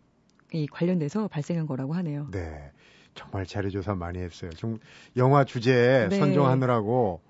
이 0.54 0.68
관련돼서 0.68 1.28
발생한 1.30 1.66
거라고 1.66 1.94
하네요. 1.94 2.28
네. 2.32 2.72
정말 3.16 3.46
자료 3.46 3.70
조사 3.70 3.96
많이 3.96 4.20
했어요. 4.20 4.52
좀 4.52 4.80
영화 5.16 5.46
주제 5.46 6.08
네. 6.10 6.20
선정하느라고 6.20 7.22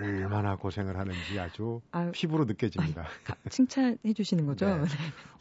얼마나 0.00 0.56
고생을 0.56 0.96
하는지 0.96 1.38
아주 1.38 1.80
아유, 1.90 2.10
피부로 2.12 2.44
느껴집니다. 2.44 3.02
아유, 3.02 3.36
칭찬해 3.50 4.12
주시는 4.16 4.46
거죠? 4.46 4.66
네. 4.66 4.78
네. 4.78 4.86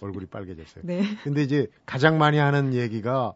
얼굴이 0.02 0.26
빨개졌어요. 0.26 0.84
네. 0.86 1.02
근데 1.24 1.44
이제 1.44 1.68
가장 1.86 2.18
많이 2.18 2.38
하는 2.38 2.74
얘기가 2.74 3.34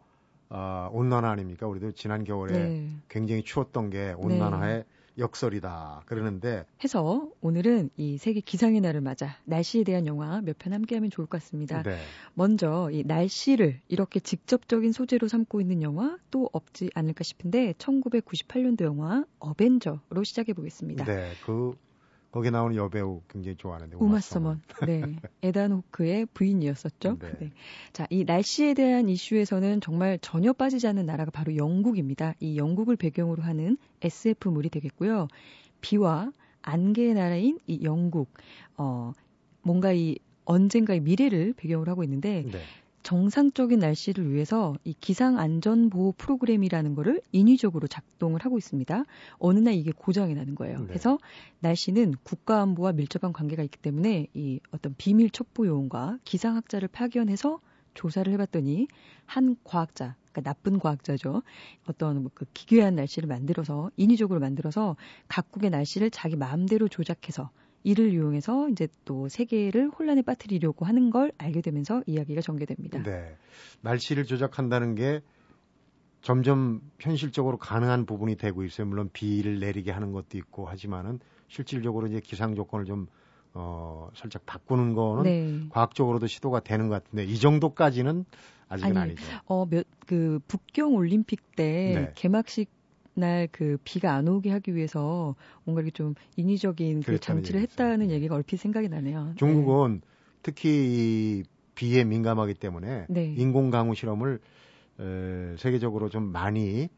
어, 0.50 0.88
온난화 0.92 1.30
아닙니까? 1.30 1.66
우리도 1.66 1.92
지난 1.92 2.24
겨울에 2.24 2.52
네. 2.52 2.90
굉장히 3.08 3.42
추웠던 3.42 3.90
게 3.90 4.14
온난화에 4.18 4.78
네. 4.78 4.84
역설이다 5.18 6.02
그러는데 6.06 6.64
해서 6.82 7.28
오늘은 7.40 7.90
이 7.96 8.18
세계 8.18 8.40
기상의 8.40 8.80
날을 8.80 9.00
맞아 9.00 9.36
날씨에 9.44 9.84
대한 9.84 10.06
영화 10.06 10.40
몇 10.40 10.56
편 10.58 10.72
함께하면 10.72 11.10
좋을 11.10 11.26
것 11.26 11.40
같습니다. 11.40 11.82
네. 11.82 11.98
먼저 12.34 12.88
이 12.92 13.02
날씨를 13.04 13.80
이렇게 13.88 14.20
직접적인 14.20 14.92
소재로 14.92 15.28
삼고 15.28 15.60
있는 15.60 15.82
영화 15.82 16.16
또 16.30 16.48
없지 16.52 16.90
않을까 16.94 17.24
싶은데 17.24 17.72
1998년도 17.78 18.82
영화 18.84 19.24
어벤져로 19.38 20.22
시작해 20.24 20.52
보겠습니다. 20.52 21.04
네, 21.04 21.32
그 21.44 21.74
거기 22.32 22.50
나오는 22.50 22.74
여배우 22.74 23.20
굉장히 23.28 23.56
좋아하는데 23.56 23.96
우마 23.98 24.18
서먼. 24.20 24.62
네. 24.86 25.02
에단 25.42 25.70
호크의 25.70 26.26
부인이었었죠. 26.32 27.18
네. 27.18 27.32
네. 27.38 27.52
자, 27.92 28.06
이 28.08 28.24
날씨에 28.24 28.72
대한 28.72 29.10
이슈에서는 29.10 29.82
정말 29.82 30.18
전혀 30.18 30.54
빠지지 30.54 30.88
않는 30.88 31.04
나라가 31.04 31.30
바로 31.30 31.54
영국입니다. 31.56 32.34
이 32.40 32.56
영국을 32.56 32.96
배경으로 32.96 33.42
하는 33.42 33.76
SF물이 34.00 34.70
되겠고요. 34.70 35.28
비와 35.82 36.32
안개의 36.62 37.14
나라인 37.14 37.58
이 37.66 37.80
영국 37.82 38.32
어 38.78 39.12
뭔가 39.60 39.92
이 39.92 40.16
언젠가의 40.46 41.00
미래를 41.00 41.52
배경으로 41.52 41.90
하고 41.90 42.02
있는데 42.02 42.44
네. 42.50 42.60
정상적인 43.02 43.78
날씨를 43.80 44.32
위해서 44.32 44.74
이 44.84 44.94
기상 45.00 45.38
안전 45.38 45.90
보호 45.90 46.12
프로그램이라는 46.12 46.94
거를 46.94 47.20
인위적으로 47.32 47.88
작동을 47.88 48.44
하고 48.44 48.58
있습니다. 48.58 49.04
어느 49.38 49.58
날 49.58 49.74
이게 49.74 49.92
고장이 49.92 50.34
나는 50.34 50.54
거예요. 50.54 50.80
네. 50.80 50.86
그래서 50.86 51.18
날씨는 51.60 52.14
국가 52.22 52.60
안보와 52.62 52.92
밀접한 52.92 53.32
관계가 53.32 53.62
있기 53.64 53.78
때문에 53.78 54.28
이 54.34 54.60
어떤 54.70 54.94
비밀 54.96 55.30
첩보 55.30 55.66
요원과 55.66 56.18
기상학자를 56.24 56.88
파견해서 56.88 57.60
조사를 57.94 58.32
해봤더니 58.32 58.88
한 59.26 59.56
과학자, 59.64 60.16
그러니까 60.32 60.50
나쁜 60.50 60.78
과학자죠. 60.78 61.42
어떤 61.86 62.30
그 62.34 62.46
기괴한 62.54 62.94
날씨를 62.94 63.28
만들어서 63.28 63.90
인위적으로 63.96 64.40
만들어서 64.40 64.96
각국의 65.28 65.70
날씨를 65.70 66.10
자기 66.10 66.36
마음대로 66.36 66.88
조작해서 66.88 67.50
이를 67.84 68.12
이용해서 68.12 68.68
이제 68.68 68.88
또 69.04 69.28
세계를 69.28 69.90
혼란에 69.90 70.22
빠뜨리려고 70.22 70.84
하는 70.84 71.10
걸 71.10 71.32
알게 71.38 71.60
되면서 71.60 72.02
이야기가 72.06 72.40
전개됩니다. 72.40 73.02
네. 73.02 73.36
날씨를 73.80 74.24
조작한다는 74.24 74.94
게 74.94 75.20
점점 76.20 76.80
현실적으로 77.00 77.58
가능한 77.58 78.06
부분이 78.06 78.36
되고 78.36 78.62
있어요. 78.64 78.86
물론 78.86 79.10
비를 79.12 79.58
내리게 79.58 79.90
하는 79.90 80.12
것도 80.12 80.38
있고 80.38 80.66
하지만은 80.66 81.18
실질적으로 81.48 82.06
이제 82.06 82.20
기상 82.20 82.54
조건을 82.54 82.84
좀 82.84 83.08
어, 83.54 84.08
살짝 84.14 84.46
바꾸는 84.46 84.94
거는 84.94 85.22
네. 85.24 85.60
과학적으로도 85.70 86.26
시도가 86.26 86.60
되는 86.60 86.88
것 86.88 87.02
같은데 87.02 87.24
이 87.24 87.38
정도까지는 87.38 88.24
아직은 88.68 88.96
아니, 88.96 89.10
아니죠. 89.10 89.26
어, 89.44 89.66
몇, 89.66 89.86
그 90.06 90.38
북경 90.48 90.94
올림픽 90.94 91.54
때 91.54 91.92
네. 91.94 92.12
개막식 92.14 92.70
날 93.14 93.48
그 93.52 93.76
비가 93.84 94.14
안 94.14 94.28
오게 94.28 94.50
하기 94.50 94.74
위해서 94.74 95.34
뭔가 95.64 95.82
이렇게 95.82 95.90
좀 95.92 96.14
인위적인 96.36 97.02
그 97.02 97.18
장치를 97.18 97.60
했다는 97.60 98.10
얘기가 98.10 98.34
얼핏 98.34 98.56
생각이 98.56 98.88
나네요. 98.88 99.32
중국은 99.36 100.00
네. 100.02 100.06
특히 100.42 100.68
이 100.70 101.44
비에 101.74 102.04
민감하기 102.04 102.54
때문에 102.54 103.06
네. 103.08 103.34
인공 103.36 103.70
강우 103.70 103.94
실험을 103.94 104.40
에, 105.00 105.56
세계적으로 105.58 106.08
좀 106.08 106.24
많이 106.32 106.88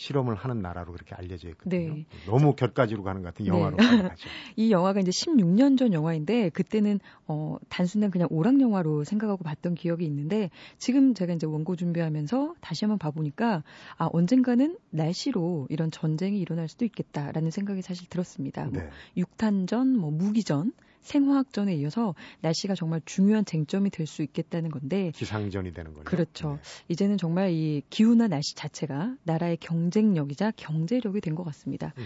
실험을 0.00 0.34
하는 0.34 0.62
나라로 0.62 0.92
그렇게 0.92 1.14
알려져 1.14 1.50
있거든요. 1.50 1.94
네. 1.94 2.06
너무 2.24 2.54
곁가지로 2.54 3.02
가는 3.02 3.20
것 3.20 3.28
같은 3.28 3.44
네. 3.44 3.50
영화로 3.50 3.76
네. 3.76 3.84
이 4.56 4.70
영화가 4.70 5.00
이제 5.00 5.10
16년 5.10 5.76
전 5.76 5.92
영화인데 5.92 6.48
그때는 6.48 7.00
어 7.26 7.58
단순한 7.68 8.10
그냥 8.10 8.26
오락 8.30 8.62
영화로 8.62 9.04
생각하고 9.04 9.44
봤던 9.44 9.74
기억이 9.74 10.06
있는데 10.06 10.48
지금 10.78 11.12
제가 11.12 11.34
이제 11.34 11.46
원고 11.46 11.76
준비하면서 11.76 12.54
다시 12.62 12.86
한번 12.86 12.98
봐보니까 12.98 13.62
아 13.98 14.08
언젠가는 14.10 14.78
날씨로 14.88 15.66
이런 15.68 15.90
전쟁이 15.90 16.40
일어날 16.40 16.66
수도 16.68 16.86
있겠다라는 16.86 17.50
생각이 17.50 17.82
사실 17.82 18.08
들었습니다. 18.08 18.64
뭐 18.64 18.72
네. 18.72 18.80
뭐 18.80 18.90
육탄전, 19.18 19.98
뭐 19.98 20.10
무기전 20.10 20.72
생화학전에 21.00 21.74
이어서 21.76 22.14
날씨가 22.40 22.74
정말 22.74 23.00
중요한 23.04 23.44
쟁점이 23.44 23.90
될 23.90 24.06
수 24.06 24.22
있겠다는 24.22 24.70
건데 24.70 25.12
기상전이 25.14 25.72
되는 25.72 25.92
거죠. 25.94 26.04
그렇죠. 26.04 26.58
네. 26.62 26.84
이제는 26.88 27.16
정말 27.18 27.50
이 27.52 27.82
기후나 27.90 28.26
날씨 28.28 28.54
자체가 28.56 29.14
나라의 29.24 29.56
경쟁력이자 29.58 30.52
경제력이 30.56 31.20
된 31.20 31.34
것 31.34 31.44
같습니다. 31.44 31.92
네. 31.96 32.02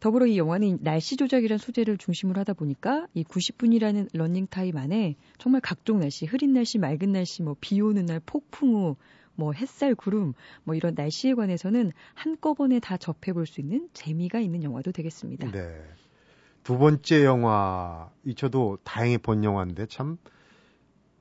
더불어 0.00 0.26
이 0.26 0.36
영화는 0.36 0.80
날씨 0.82 1.16
조작이라는 1.16 1.58
소재를 1.58 1.96
중심으로 1.96 2.38
하다 2.40 2.52
보니까 2.52 3.06
이 3.14 3.24
90분이라는 3.24 4.10
러닝 4.12 4.46
타임 4.48 4.76
안에 4.76 5.16
정말 5.38 5.62
각종 5.62 6.00
날씨, 6.00 6.26
흐린 6.26 6.52
날씨, 6.52 6.76
맑은 6.78 7.12
날씨, 7.12 7.42
뭐 7.42 7.56
비 7.58 7.80
오는 7.80 8.04
날, 8.04 8.20
폭풍우, 8.20 8.96
뭐 9.34 9.52
햇살, 9.52 9.94
구름, 9.94 10.34
뭐 10.64 10.74
이런 10.74 10.94
날씨에 10.94 11.32
관해서는 11.34 11.92
한꺼번에 12.12 12.78
다 12.80 12.98
접해 12.98 13.32
볼 13.32 13.46
수 13.46 13.60
있는 13.62 13.88
재미가 13.94 14.40
있는 14.40 14.62
영화도 14.62 14.92
되겠습니다. 14.92 15.50
네. 15.50 15.82
두 16.66 16.78
번째 16.78 17.24
영화, 17.24 18.10
이 18.24 18.34
저도 18.34 18.78
다행히 18.82 19.18
본 19.18 19.44
영화인데 19.44 19.86
참 19.86 20.18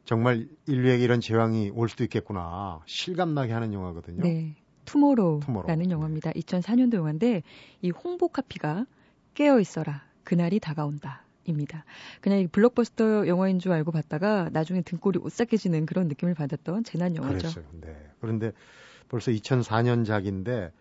정말 0.04 0.48
인류에게 0.66 1.04
이런 1.04 1.22
재앙이 1.22 1.70
올 1.76 1.88
수도 1.88 2.04
있겠구나 2.04 2.82
실감나게 2.88 3.54
하는 3.54 3.72
영화거든요. 3.72 4.24
네. 4.24 4.56
투모로우라는 4.86 5.42
투모로우. 5.46 5.92
영화입니다. 5.92 6.32
2004년도 6.32 6.96
영화인데 6.96 7.44
이 7.84 7.92
홍보 7.92 8.28
카피가 8.28 8.88
깨어 9.36 9.60
있어라. 9.60 10.02
그날이 10.24 10.60
다가온다. 10.60 11.22
입니다. 11.44 11.86
그냥 12.22 12.48
블록버스터 12.52 13.28
영화인 13.28 13.60
줄 13.60 13.72
알고 13.72 13.92
봤다가 13.92 14.50
나중에 14.52 14.82
등골이 14.82 15.20
오싹해지는 15.20 15.86
그런 15.86 16.08
느낌을 16.08 16.34
받았던 16.34 16.86
재난 16.86 17.16
영화죠. 17.16 17.38
그랬어요. 17.38 17.66
네. 17.82 17.96
그런데 18.20 18.52
벌써 19.10 19.30
2004년작인데 19.30 20.72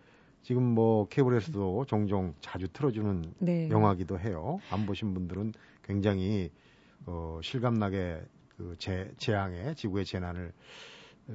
지금 0.45 0.61
뭐 0.61 1.07
케이블에서도 1.07 1.85
종종 1.85 2.35
자주 2.39 2.67
틀어주는 2.67 3.33
네. 3.39 3.67
영화기도 3.71 4.19
해요. 4.19 4.59
안 4.69 4.85
보신 4.85 5.15
분들은 5.15 5.53
굉장히 5.81 6.51
어, 7.07 7.39
실감나게 7.41 8.21
그 8.55 8.75
재, 8.77 9.09
재앙의 9.17 9.73
지구의 9.73 10.05
재난을 10.05 10.53
어, 11.29 11.33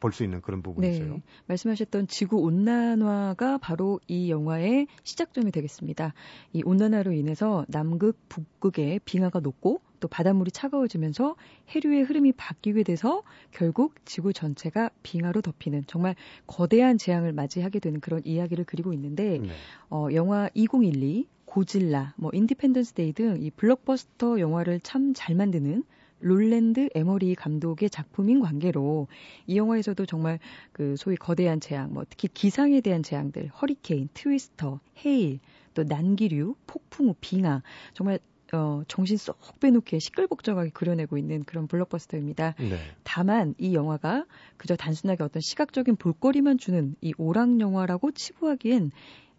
볼수 0.00 0.22
있는 0.22 0.42
그런 0.42 0.60
부분이 0.60 0.86
네. 0.86 0.94
있어요. 0.94 1.22
말씀하셨던 1.46 2.08
지구 2.08 2.36
온난화가 2.42 3.56
바로 3.56 4.00
이 4.06 4.30
영화의 4.30 4.86
시작점이 5.02 5.50
되겠습니다. 5.50 6.12
이 6.52 6.60
온난화로 6.62 7.12
인해서 7.12 7.64
남극, 7.68 8.18
북극의 8.28 9.00
빙하가 9.06 9.40
녹고 9.40 9.80
또 10.00 10.08
바닷물이 10.08 10.50
차가워지면서 10.50 11.36
해류의 11.74 12.02
흐름이 12.02 12.32
바뀌게 12.32 12.82
돼서 12.82 13.22
결국 13.52 13.94
지구 14.04 14.32
전체가 14.32 14.90
빙하로 15.02 15.40
덮이는 15.42 15.84
정말 15.86 16.14
거대한 16.46 16.98
재앙을 16.98 17.32
맞이하게 17.32 17.78
되는 17.80 18.00
그런 18.00 18.22
이야기를 18.24 18.64
그리고 18.64 18.92
있는데 18.92 19.38
네. 19.38 19.48
어, 19.90 20.08
영화 20.12 20.48
2012 20.54 21.28
고질라, 21.46 22.14
뭐 22.16 22.30
인디펜던스 22.34 22.92
데이 22.94 23.12
등 23.12 23.38
이 23.40 23.50
블록버스터 23.50 24.40
영화를 24.40 24.80
참 24.80 25.14
잘 25.14 25.34
만드는 25.34 25.84
롤랜드 26.20 26.88
에머리히 26.94 27.34
감독의 27.34 27.90
작품인 27.90 28.40
관계로 28.40 29.06
이 29.46 29.56
영화에서도 29.56 30.04
정말 30.06 30.38
그 30.72 30.96
소위 30.96 31.14
거대한 31.16 31.60
재앙, 31.60 31.92
뭐 31.92 32.04
특히 32.08 32.28
기상에 32.28 32.80
대한 32.80 33.02
재앙들, 33.02 33.48
허리케인, 33.48 34.08
twister, 34.14 34.80
hail, 35.04 35.40
또 35.74 35.84
난기류, 35.84 36.56
폭풍우, 36.66 37.14
빙하 37.20 37.62
정말 37.94 38.18
어, 38.52 38.82
정신 38.86 39.16
쏙 39.16 39.38
빼놓게 39.60 39.98
시끌벅적하게 39.98 40.70
그려내고 40.70 41.18
있는 41.18 41.44
그런 41.44 41.66
블록버스터입니다. 41.66 42.54
네. 42.58 42.78
다만 43.02 43.54
이 43.58 43.74
영화가 43.74 44.26
그저 44.56 44.76
단순하게 44.76 45.24
어떤 45.24 45.40
시각적인 45.40 45.96
볼거리만 45.96 46.58
주는 46.58 46.94
이 47.00 47.12
오락 47.18 47.60
영화라고 47.60 48.12
치부하기엔 48.12 48.92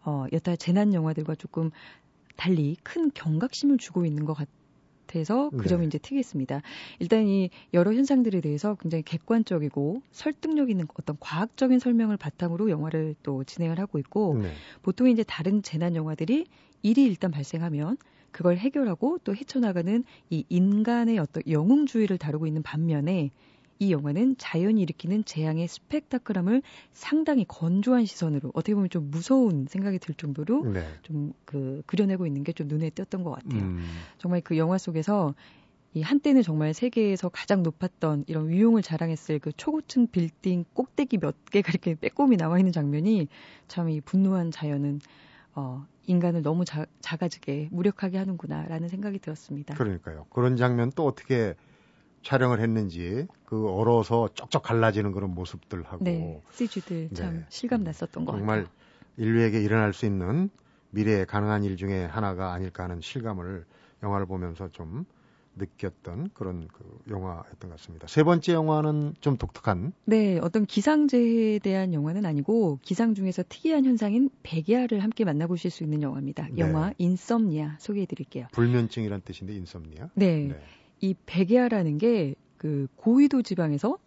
어, 0.04 0.26
여타 0.32 0.56
재난 0.56 0.94
영화들과 0.94 1.36
조금 1.36 1.72
달리 2.36 2.78
큰 2.84 3.12
경각심을 3.14 3.78
주고 3.78 4.06
있는 4.06 4.26
것 4.26 4.38
같아서 5.08 5.50
그 5.52 5.64
네. 5.64 5.70
점이 5.70 5.88
이제 5.88 5.98
특이했습니다. 5.98 6.62
일단 7.00 7.28
이 7.28 7.50
여러 7.74 7.94
현상들에 7.94 8.42
대해서 8.42 8.76
굉장히 8.76 9.04
객관적이고 9.04 10.02
설득력 10.12 10.70
있는 10.70 10.86
어떤 11.00 11.18
과학적인 11.20 11.80
설명을 11.80 12.18
바탕으로 12.18 12.70
영화를 12.70 13.16
또 13.24 13.44
진행을 13.44 13.80
하고 13.80 14.00
있고 14.00 14.38
네. 14.42 14.52
보통 14.82 15.10
이제 15.10 15.24
다른 15.24 15.62
재난 15.62 15.96
영화들이 15.96 16.46
일이 16.84 17.04
일단 17.04 17.32
발생하면 17.32 17.98
그걸 18.38 18.58
해결하고 18.58 19.18
또 19.24 19.34
헤쳐나가는 19.36 20.04
이 20.30 20.46
인간의 20.50 21.18
어떤 21.18 21.42
영웅주의를 21.50 22.20
다루고 22.20 22.46
있는 22.46 22.62
반면에 22.62 23.32
이 23.80 23.92
영화는 23.92 24.36
자연이 24.38 24.80
일으키는 24.84 25.26
재앙의 25.26 25.68
스펙타클함을 25.68 26.62
상당히 26.94 27.46
건조한 27.48 28.06
시선으로 28.06 28.52
어떻게 28.54 28.76
보면 28.76 28.92
좀 28.92 29.10
무서운 29.10 29.66
생각이 29.68 29.98
들 29.98 30.14
정도로 30.14 30.66
네. 30.72 30.86
좀그 31.02 31.82
그려내고 31.88 32.28
있는 32.28 32.44
게 32.44 32.52
좀 32.54 32.68
눈에 32.68 32.92
띄었던 32.92 33.24
것 33.24 33.32
같아요. 33.32 33.64
음. 33.64 33.84
정말 34.20 34.42
그 34.42 34.56
영화 34.56 34.78
속에서 34.78 35.34
이 35.96 36.04
한때는 36.04 36.44
정말 36.44 36.76
세계에서 36.76 37.30
가장 37.30 37.64
높았던 37.64 38.26
이런 38.28 38.50
위용을 38.50 38.84
자랑했을 38.84 39.40
그 39.40 39.52
초고층 39.54 40.06
빌딩 40.12 40.64
꼭대기 40.76 41.18
몇 41.18 41.44
개가 41.46 41.70
이렇게 41.72 41.96
빼꼼히 41.96 42.38
나와 42.38 42.60
있는 42.60 42.72
장면이 42.72 43.30
참 43.68 43.90
이 43.90 44.00
분노한 44.00 44.52
자연은 44.52 45.00
어, 45.58 45.86
인간을 46.04 46.42
너무 46.44 46.64
자, 46.66 46.86
작아지게 47.02 47.70
무력하게 47.72 48.18
하는구나라는 48.18 48.88
생각이 48.88 49.20
들었습니다. 49.20 49.76
그러니까요. 49.76 50.26
그런 50.30 50.56
장면 50.56 50.92
또 50.96 51.06
어떻게 51.06 51.56
촬영을 52.24 52.62
했는지 52.62 53.28
그 53.46 53.70
얼어서 53.70 54.30
쪽쪽 54.34 54.64
갈라지는 54.64 55.12
그런 55.14 55.32
모습들하고 55.36 56.06
네, 56.06 56.44
CG들 56.52 57.12
참 57.14 57.44
네. 57.44 57.48
실감 57.50 57.84
났었던 57.84 58.26
것 58.26 58.32
정말 58.32 58.48
같아요. 58.48 58.72
인류에게 59.18 59.62
일어날 59.62 59.94
수 59.94 60.06
있는 60.06 60.50
미래에 60.92 61.26
가능한 61.26 61.64
일 61.64 61.78
중에 61.78 62.06
하나가 62.06 62.54
아닐까 62.54 62.84
하는 62.84 63.02
실감을 63.02 63.66
영화를 64.04 64.26
보면서 64.26 64.70
좀 64.70 65.06
느꼈던 65.58 66.32
그런 66.34 66.68
그 66.68 67.00
영화였던 67.10 67.70
것 67.70 67.78
같습니다. 67.78 68.08
세 68.08 68.24
번째 68.24 68.54
영화는 68.54 69.16
좀 69.20 69.38
독특한. 69.38 69.94
네, 70.06 70.40
어떤 70.40 70.66
기상재해에 70.66 71.60
대한 71.60 71.94
영화는 71.94 72.26
아니고 72.26 72.80
기상 72.82 73.14
중에서 73.14 73.44
특이한 73.48 73.86
현상인 73.86 74.30
백야를 74.44 75.02
함께 75.02 75.26
만나보실 75.26 75.72
수 75.72 75.84
있는 75.84 76.02
영화입니다. 76.02 76.48
네. 76.52 76.60
영화 76.60 76.94
인썸니아 76.98 77.78
소개해드릴게요. 77.80 78.48
불면증이란 78.52 79.22
뜻인데 79.26 79.54
인썸니아. 79.56 80.10
네, 80.16 80.48
네. 80.48 80.60
이 81.02 81.16
백야라는 81.26 81.98
게 81.98 82.36
그 82.58 82.88
고위도 82.96 83.44
지방에서 83.44 83.98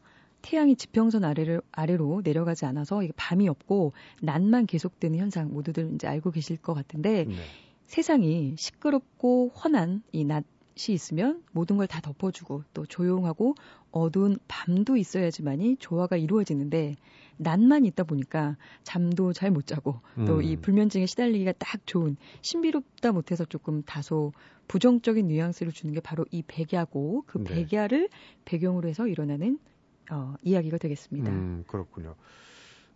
태양이 0.43 0.75
지평선 0.75 1.25
아래를 1.25 1.61
아래로 1.71 2.23
내려가지 2.25 2.65
않아서 2.67 3.03
이게 3.03 3.13
밤이 3.17 3.49
없고 3.49 3.93
낮만 4.23 4.67
계속되는 4.67 5.19
현상 5.19 5.53
모두들 5.53 5.93
이제 5.95 6.07
알고 6.07 6.31
계실 6.31 6.57
것 6.57 6.75
같은데 6.75 7.25
네. 7.25 7.35
세상이 7.87 8.55
시끄럽고 8.57 9.53
훤한 9.55 10.03
이낮 10.13 10.45
시 10.45 10.60
있으면 10.93 11.43
모든 11.53 11.77
걸 11.77 11.87
다 11.87 12.01
덮어주고 12.01 12.65
또 12.73 12.87
조용하고 12.87 13.55
어두운 13.91 14.39
밤도 14.49 14.97
있어야지만이 14.97 15.77
조화가 15.79 16.17
이루어지는데 16.17 16.97
낮만 17.37 17.85
있다 17.87 18.05
보니까 18.05 18.57
잠도 18.83 19.33
잘 19.33 19.51
못 19.51 19.67
자고 19.67 20.01
또이 20.27 20.57
음. 20.57 20.61
불면증에 20.61 21.07
시달리기가 21.07 21.53
딱 21.59 21.87
좋은 21.87 22.17
신비롭다 22.43 23.13
못해서 23.13 23.45
조금 23.45 23.83
다소 23.83 24.33
부정적인 24.69 25.27
뉘앙스를 25.27 25.73
주는 25.73 25.93
게 25.95 26.01
바로 26.01 26.25
이 26.31 26.43
백야고 26.47 27.25
그 27.27 27.43
네. 27.43 27.67
백야를 27.67 28.09
배경으로 28.45 28.89
해서 28.89 29.09
일어나는 29.09 29.59
어, 30.11 30.35
이야기가 30.43 30.79
되겠습니다. 30.79 31.31
음, 31.31 31.65
그렇군요. 31.67 32.15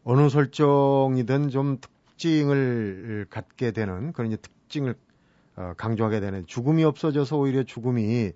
어느 0.04 0.28
설정이든 0.28 1.48
좀 1.50 1.78
특징을 1.80 3.26
갖게 3.30 3.72
되는 3.72 4.12
그런 4.12 4.30
이제 4.30 4.36
특징을 4.36 4.92
어, 4.92 4.96
강조하게 5.76 6.20
되는 6.20 6.46
죽음이 6.46 6.84
없어져서 6.84 7.38
오히려 7.38 7.62
죽음이 7.62 8.32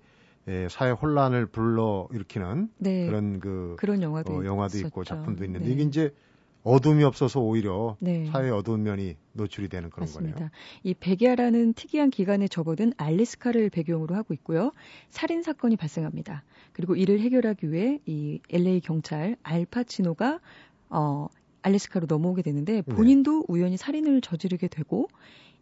예, 0.47 0.67
사회 0.69 0.91
혼란을 0.91 1.47
불러 1.47 2.07
일으키는 2.11 2.69
네, 2.77 3.05
그런 3.05 3.39
그 3.39 3.75
그런 3.77 4.01
영화도, 4.01 4.33
어, 4.33 4.45
영화도 4.45 4.77
있고 4.79 5.03
작품도 5.03 5.43
있는데 5.45 5.67
네. 5.67 5.73
이게 5.73 5.83
이제 5.83 6.13
어둠이 6.63 7.03
없어서 7.03 7.39
오히려 7.39 7.95
네. 7.99 8.25
사회의 8.25 8.51
어두운 8.51 8.83
면이 8.83 9.15
노출이 9.33 9.69
되는 9.69 9.89
그런 9.89 10.05
맞습니다. 10.05 10.35
거네요. 10.35 10.49
이 10.83 10.93
백야라는 10.93 11.73
특이한 11.73 12.09
기간에 12.09 12.47
접어든 12.47 12.93
알래스카를 12.97 13.69
배경으로 13.69 14.15
하고 14.15 14.33
있고요. 14.33 14.71
살인 15.09 15.41
사건이 15.41 15.77
발생합니다. 15.77 16.43
그리고 16.73 16.95
이를 16.95 17.19
해결하기 17.19 17.71
위해 17.71 17.99
이 18.05 18.39
LA 18.49 18.81
경찰 18.81 19.37
알파치노가 19.43 20.39
어 20.89 21.27
알래스카로 21.61 22.07
넘어오게 22.09 22.41
되는데 22.41 22.81
네. 22.81 22.81
본인도 22.81 23.45
우연히 23.47 23.77
살인을 23.77 24.21
저지르게 24.21 24.67
되고 24.67 25.07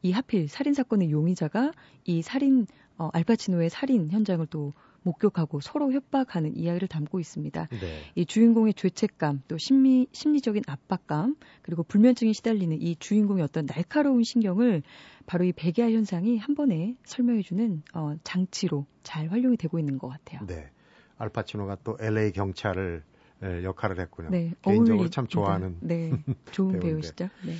이 0.01 0.11
하필 0.11 0.47
살인 0.47 0.73
사건의 0.73 1.11
용의자가 1.11 1.71
이 2.05 2.21
살인 2.21 2.67
어, 2.97 3.09
알파치노의 3.13 3.69
살인 3.69 4.09
현장을 4.09 4.45
또 4.47 4.73
목격하고 5.03 5.61
서로 5.61 5.91
협박하는 5.93 6.57
이야기를 6.57 6.87
담고 6.87 7.19
있습니다. 7.19 7.67
네. 7.67 8.01
이 8.15 8.25
주인공의 8.25 8.73
죄책감, 8.73 9.43
또 9.47 9.57
심리, 9.57 10.07
심리적인 10.11 10.63
압박감, 10.67 11.35
그리고 11.61 11.83
불면증에 11.83 12.33
시달리는 12.33 12.81
이 12.81 12.95
주인공의 12.97 13.43
어떤 13.43 13.65
날카로운 13.65 14.23
신경을 14.23 14.83
바로 15.25 15.45
이 15.45 15.53
백야 15.53 15.89
현상이 15.91 16.37
한 16.37 16.55
번에 16.55 16.95
설명해주는 17.05 17.83
어, 17.93 18.15
장치로 18.23 18.85
잘 19.03 19.29
활용이 19.29 19.57
되고 19.57 19.79
있는 19.79 19.97
것 19.97 20.09
같아요. 20.09 20.45
네. 20.45 20.69
알파치노가 21.17 21.77
또 21.83 21.97
LA 21.99 22.31
경찰을 22.31 23.03
예, 23.43 23.63
역할을 23.63 23.99
했군요. 23.99 24.29
네, 24.31 24.53
개인적으로 24.63 25.01
어울리, 25.01 25.09
참 25.11 25.27
좋아하는 25.27 25.77
네, 25.81 26.11
좋은. 26.51 26.79
배우시죠. 26.81 27.29
네. 27.45 27.53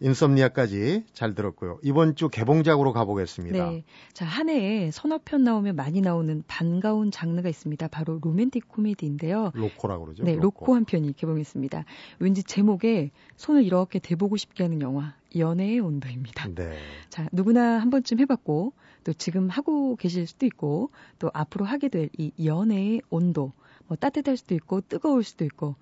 인썸니아까지 0.00 1.04
잘 1.12 1.34
들었고요. 1.34 1.78
이번 1.82 2.14
주 2.14 2.28
개봉작으로 2.28 2.92
가보겠습니다. 2.92 3.70
네. 3.70 3.84
자, 4.12 4.24
한 4.24 4.48
해에 4.48 4.90
서너 4.90 5.18
편 5.24 5.44
나오면 5.44 5.76
많이 5.76 6.00
나오는 6.00 6.42
반가운 6.46 7.10
장르가 7.10 7.48
있습니다. 7.48 7.88
바로 7.88 8.18
로맨틱 8.22 8.68
코미디인데요. 8.68 9.52
로코라고 9.54 10.04
그러죠. 10.04 10.24
네, 10.24 10.36
로코 10.36 10.74
한 10.74 10.84
편이 10.84 11.14
개봉했습니다. 11.14 11.84
왠지 12.18 12.42
제목에 12.42 13.10
손을 13.36 13.64
이렇게 13.64 13.98
대보고 13.98 14.36
싶게 14.36 14.62
하는 14.64 14.80
영화, 14.80 15.14
연애의 15.36 15.80
온도입니다. 15.80 16.48
네. 16.54 16.76
자, 17.10 17.28
누구나 17.32 17.80
한 17.80 17.90
번쯤 17.90 18.20
해봤고, 18.20 18.72
또 19.04 19.12
지금 19.12 19.48
하고 19.48 19.96
계실 19.96 20.26
수도 20.26 20.46
있고, 20.46 20.90
또 21.18 21.30
앞으로 21.34 21.64
하게 21.64 21.88
될 21.88 22.08
이 22.18 22.32
연애의 22.42 23.02
온도, 23.10 23.52
뭐 23.86 23.96
따뜻할 23.96 24.36
수도 24.36 24.54
있고, 24.54 24.80
뜨거울 24.80 25.22
수도 25.24 25.44
있고, 25.44 25.76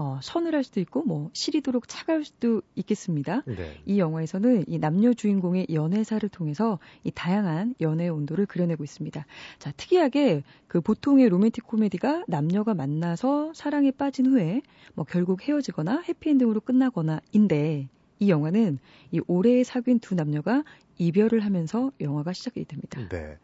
어, 0.00 0.18
서늘할 0.22 0.64
수도 0.64 0.80
있고, 0.80 1.02
뭐 1.02 1.28
시리도록 1.34 1.86
차가울 1.86 2.24
수도 2.24 2.62
있겠습니다. 2.74 3.42
네. 3.44 3.78
이 3.84 3.98
영화에서는 3.98 4.64
이 4.66 4.78
남녀 4.78 5.12
주인공의 5.12 5.66
연애사를 5.70 6.26
통해서 6.30 6.78
이 7.04 7.10
다양한 7.10 7.74
연애의 7.82 8.08
온도를 8.08 8.46
그려내고 8.46 8.82
있습니다. 8.82 9.26
자, 9.58 9.72
특이하게 9.76 10.42
그 10.68 10.80
보통의 10.80 11.28
로맨틱 11.28 11.66
코미디가 11.66 12.24
남녀가 12.28 12.72
만나서 12.72 13.52
사랑에 13.54 13.90
빠진 13.90 14.24
후에 14.24 14.62
뭐 14.94 15.04
결국 15.04 15.46
헤어지거나 15.46 16.04
해피엔딩으로 16.08 16.62
끝나거나인데 16.62 17.88
이 18.20 18.30
영화는 18.30 18.78
이 19.10 19.20
오래 19.26 19.62
사귄 19.64 19.98
두 19.98 20.14
남녀가 20.14 20.64
이별을 20.96 21.40
하면서 21.40 21.92
영화가 22.00 22.32
시작이 22.32 22.64
됩니다. 22.64 23.06
네. 23.10 23.36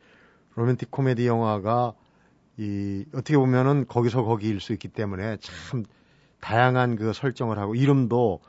로맨틱 0.55 0.91
코미디 0.91 1.27
영화가 1.27 1.93
이 2.57 3.05
어떻게 3.13 3.37
보면은 3.37 3.87
거기서 3.87 4.25
거기일 4.25 4.61
수 4.61 4.73
있기 4.73 4.89
때문에 4.89 5.37
참 5.43 5.85
다양한 6.41 6.97
그 6.97 7.13
설정을 7.13 7.59
하고 7.59 7.75
이름도 7.75 8.41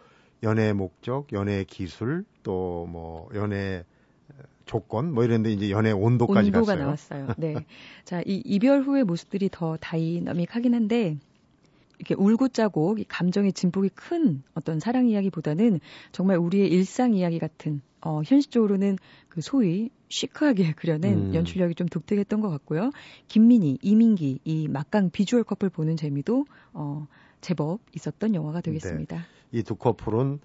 연애의 0.44 0.74
목적, 0.74 1.32
연애의 1.34 1.66
기술, 1.66 2.26
또 2.44 2.86
뭐 2.88 3.30
연애 3.36 3.84
조건 4.66 5.14
뭐 5.14 5.24
이런데 5.24 5.52
이제 5.52 5.72
연애 5.72 5.92
온도까지 5.92 6.50
온도가 6.50 6.66
갔어요. 6.66 6.84
나왔어요. 6.84 7.28
네. 7.38 7.56
자, 8.04 8.22
이 8.26 8.42
이별 8.46 8.82
후의 8.82 9.04
모습들이 9.04 9.50
더 9.52 9.78
다이나믹하긴 9.78 10.76
한데 10.76 11.18
이렇게 11.98 12.14
울고 12.14 12.50
짜고 12.50 12.98
이 13.00 13.06
감정의 13.06 13.54
진폭이 13.54 13.90
큰 13.96 14.44
어떤 14.54 14.80
사랑 14.80 15.08
이야기보다는 15.08 15.80
정말 16.12 16.38
우리의 16.38 16.70
일상 16.70 17.14
이야기 17.14 17.40
같은 17.40 17.82
어, 18.02 18.22
현실적으로는 18.24 18.98
그 19.30 19.42
소위 19.42 19.90
시크하게 20.10 20.74
그려낸 20.78 21.30
음. 21.30 21.34
연출력이 21.34 21.74
좀 21.76 21.88
독특했던 21.88 22.42
것 22.42 22.50
같고요. 22.50 22.92
김민희, 23.28 23.80
이민기 23.82 24.40
이 24.44 24.68
막강 24.68 25.10
비주얼 25.10 25.44
커플 25.44 25.70
보는 25.70 25.96
재미도 25.98 26.46
어, 26.74 27.08
제법 27.42 27.80
있었던 27.96 28.36
영화가 28.36 28.62
되겠습니다. 28.62 29.26
이 29.52 29.60
두 29.60 29.76
커플은 29.76 30.40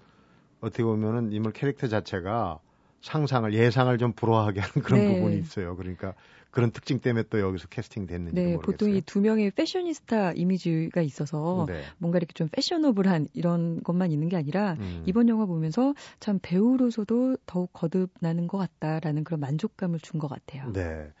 어떻게 0.61 0.83
보면은 0.83 1.31
인물 1.31 1.51
캐릭터 1.53 1.87
자체가 1.87 2.59
상상을 3.01 3.53
예상을 3.53 3.97
좀 3.97 4.13
불허하게 4.13 4.61
하는 4.61 4.73
그런 4.81 5.01
네. 5.01 5.07
부분이 5.15 5.37
있어요. 5.39 5.75
그러니까 5.75 6.13
그런 6.51 6.71
특징 6.71 6.99
때문에 6.99 7.23
또 7.29 7.39
여기서 7.41 7.67
캐스팅 7.67 8.05
됐는지 8.05 8.35
네, 8.35 8.53
모르겠어요. 8.53 8.61
보통 8.61 8.89
이 8.91 9.01
두 9.01 9.19
명의 9.19 9.51
패셔니스타 9.51 10.31
이미지가 10.33 11.01
있어서 11.01 11.65
네. 11.67 11.83
뭔가 11.97 12.17
이렇게 12.17 12.31
좀 12.33 12.47
패셔너블한 12.49 13.27
이런 13.33 13.83
것만 13.83 14.11
있는 14.11 14.29
게 14.29 14.37
아니라 14.37 14.77
음. 14.79 15.03
이번 15.05 15.27
영화 15.27 15.45
보면서 15.45 15.93
참 16.21 16.39
배우로서도 16.41 17.37
더욱 17.45 17.71
거듭나는 17.73 18.47
것 18.47 18.57
같다라는 18.59 19.25
그런 19.25 19.41
만족감을 19.41 19.99
준 19.99 20.19
것 20.19 20.29
같아요. 20.29 20.71
네. 20.71 21.11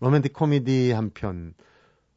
로맨틱 0.00 0.32
코미디 0.32 0.92
한 0.92 1.10
편, 1.10 1.52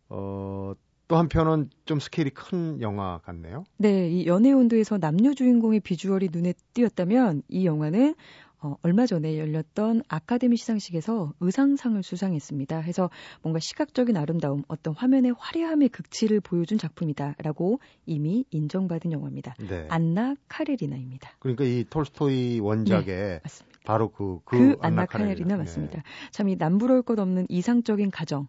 어, 0.09 0.73
또 1.09 1.17
한 1.17 1.27
편은 1.27 1.69
좀 1.85 1.99
스케일이 1.99 2.29
큰 2.29 2.79
영화 2.81 3.17
같네요. 3.25 3.65
네, 3.77 4.09
이 4.09 4.27
연애 4.27 4.51
온도에서 4.53 4.99
남녀 4.99 5.33
주인공의 5.33 5.79
비주얼이 5.81 6.29
눈에 6.31 6.53
띄었다면 6.73 7.41
이 7.49 7.65
영화는 7.65 8.13
어, 8.61 8.75
얼마 8.83 9.05
전에 9.05 9.39
열렸던 9.39 10.03
아카데미 10.07 10.55
시상식에서 10.57 11.33
의상상을 11.39 12.01
수상했습니다. 12.03 12.79
해서 12.81 13.09
뭔가 13.41 13.59
시각적인 13.59 14.17
아름다움, 14.17 14.63
어떤 14.67 14.93
화면의 14.93 15.33
화려함의 15.37 15.89
극치를 15.89 16.41
보여준 16.41 16.77
작품이다라고 16.77 17.79
이미 18.05 18.45
인정받은 18.51 19.11
영화입니다. 19.11 19.55
네. 19.67 19.87
안나 19.89 20.35
카레리나입니다. 20.47 21.31
그러니까 21.39 21.63
이 21.63 21.85
톨스토이 21.89 22.59
원작의 22.59 23.39
맞습니다. 23.43 23.79
바로 23.85 24.09
그, 24.11 24.41
그, 24.45 24.57
그, 24.57 24.63
안나 24.81 24.87
안나 24.87 25.05
카레리나 25.05 25.27
카레리나. 25.27 25.57
맞습니다. 25.57 26.03
참이 26.31 26.57
남부러울 26.57 27.01
것 27.01 27.17
없는 27.17 27.47
이상적인 27.49 28.11
가정 28.11 28.47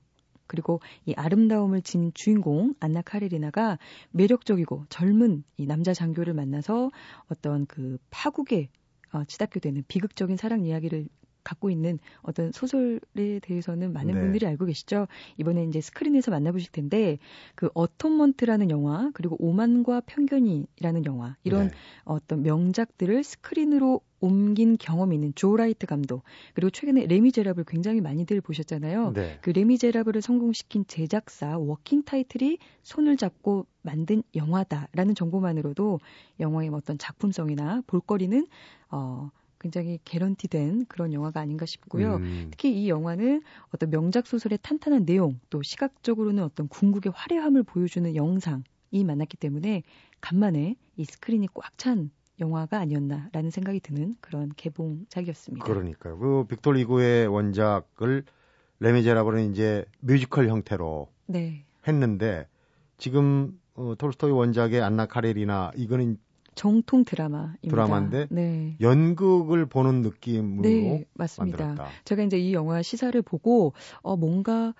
그리고 0.50 0.80
이 1.06 1.14
아름다움을 1.14 1.80
지닌 1.80 2.10
주인공 2.12 2.74
안나 2.80 3.02
카레리나가 3.02 3.78
매력적이고 4.10 4.86
젊은 4.88 5.44
이 5.56 5.64
남자 5.64 5.94
장교를 5.94 6.34
만나서 6.34 6.90
어떤 7.30 7.66
그 7.66 7.98
파국에 8.10 8.68
어, 9.12 9.22
치닫게 9.24 9.60
되는 9.60 9.84
비극적인 9.86 10.36
사랑 10.36 10.66
이야기를 10.66 11.06
갖고 11.50 11.70
있는 11.70 11.98
어떤 12.22 12.52
소설에 12.52 13.40
대해서는 13.42 13.92
많은 13.92 14.14
네. 14.14 14.20
분들이 14.20 14.46
알고 14.46 14.66
계시죠. 14.66 15.08
이번에 15.36 15.64
이제 15.64 15.80
스크린에서 15.80 16.30
만나보실 16.30 16.70
텐데 16.70 17.18
그 17.56 17.68
어톤먼트라는 17.74 18.70
영화 18.70 19.10
그리고 19.14 19.36
오만과 19.40 20.02
편견이라는 20.06 21.04
영화 21.06 21.36
이런 21.42 21.68
네. 21.68 21.74
어떤 22.04 22.42
명작들을 22.42 23.24
스크린으로 23.24 24.00
옮긴 24.20 24.76
경험이 24.78 25.16
있는 25.16 25.32
조 25.34 25.56
라이트 25.56 25.86
감독 25.86 26.22
그리고 26.54 26.70
최근에 26.70 27.06
레미제라블 27.06 27.64
굉장히 27.64 28.00
많이들 28.00 28.40
보셨잖아요. 28.42 29.12
네. 29.12 29.38
그 29.40 29.50
레미제라블을 29.50 30.20
성공시킨 30.20 30.84
제작사 30.86 31.58
워킹 31.58 32.04
타이틀이 32.04 32.58
손을 32.82 33.16
잡고 33.16 33.66
만든 33.82 34.22
영화다라는 34.34 35.14
정보만으로도 35.14 36.00
영화의 36.38 36.68
어떤 36.68 36.98
작품성이나 36.98 37.82
볼거리는 37.86 38.46
어 38.90 39.30
굉장히 39.60 40.00
개런티된 40.04 40.86
그런 40.86 41.12
영화가 41.12 41.38
아닌가 41.40 41.66
싶고요. 41.66 42.16
음, 42.16 42.48
특히 42.50 42.72
이 42.72 42.88
영화는 42.88 43.42
어떤 43.72 43.90
명작 43.90 44.26
소설의 44.26 44.58
탄탄한 44.62 45.04
내용 45.04 45.38
또 45.50 45.62
시각적으로는 45.62 46.42
어떤 46.42 46.66
궁극의 46.68 47.12
화려함을 47.14 47.62
보여주는 47.62 48.16
영상이 48.16 49.04
만났기 49.06 49.36
때문에 49.36 49.82
간만에 50.20 50.76
이 50.96 51.04
스크린이 51.04 51.46
꽉 51.54 51.76
찬 51.76 52.10
영화가 52.40 52.78
아니었나라는 52.78 53.50
생각이 53.50 53.80
드는 53.80 54.16
그런 54.20 54.50
개봉작이었습니다. 54.56 55.64
그러니까요. 55.64 56.18
그 56.18 56.44
빅토르 56.48 56.78
위고의 56.78 57.26
원작을 57.26 58.24
레미제라블은 58.80 59.52
이제 59.52 59.84
뮤지컬 60.00 60.48
형태로 60.48 61.08
네. 61.26 61.64
했는데 61.86 62.48
지금 62.96 63.60
어, 63.74 63.94
톨스토이 63.96 64.30
원작의 64.30 64.80
안나 64.80 65.06
카레니나 65.06 65.70
이거는 65.76 66.18
정통 66.60 67.06
드라마입니다. 67.06 67.70
드라마인데 67.70 68.26
네. 68.28 68.76
연극을 68.82 69.64
보는 69.64 70.02
느낌으로 70.02 70.62
네, 70.68 71.06
맞습니다. 71.14 71.64
만들었다. 71.64 71.90
제가 72.04 72.22
이제 72.22 72.38
이 72.38 72.52
영화 72.52 72.82
시사를 72.82 73.22
보고 73.22 73.72
어 74.02 74.14
뭔가 74.14 74.74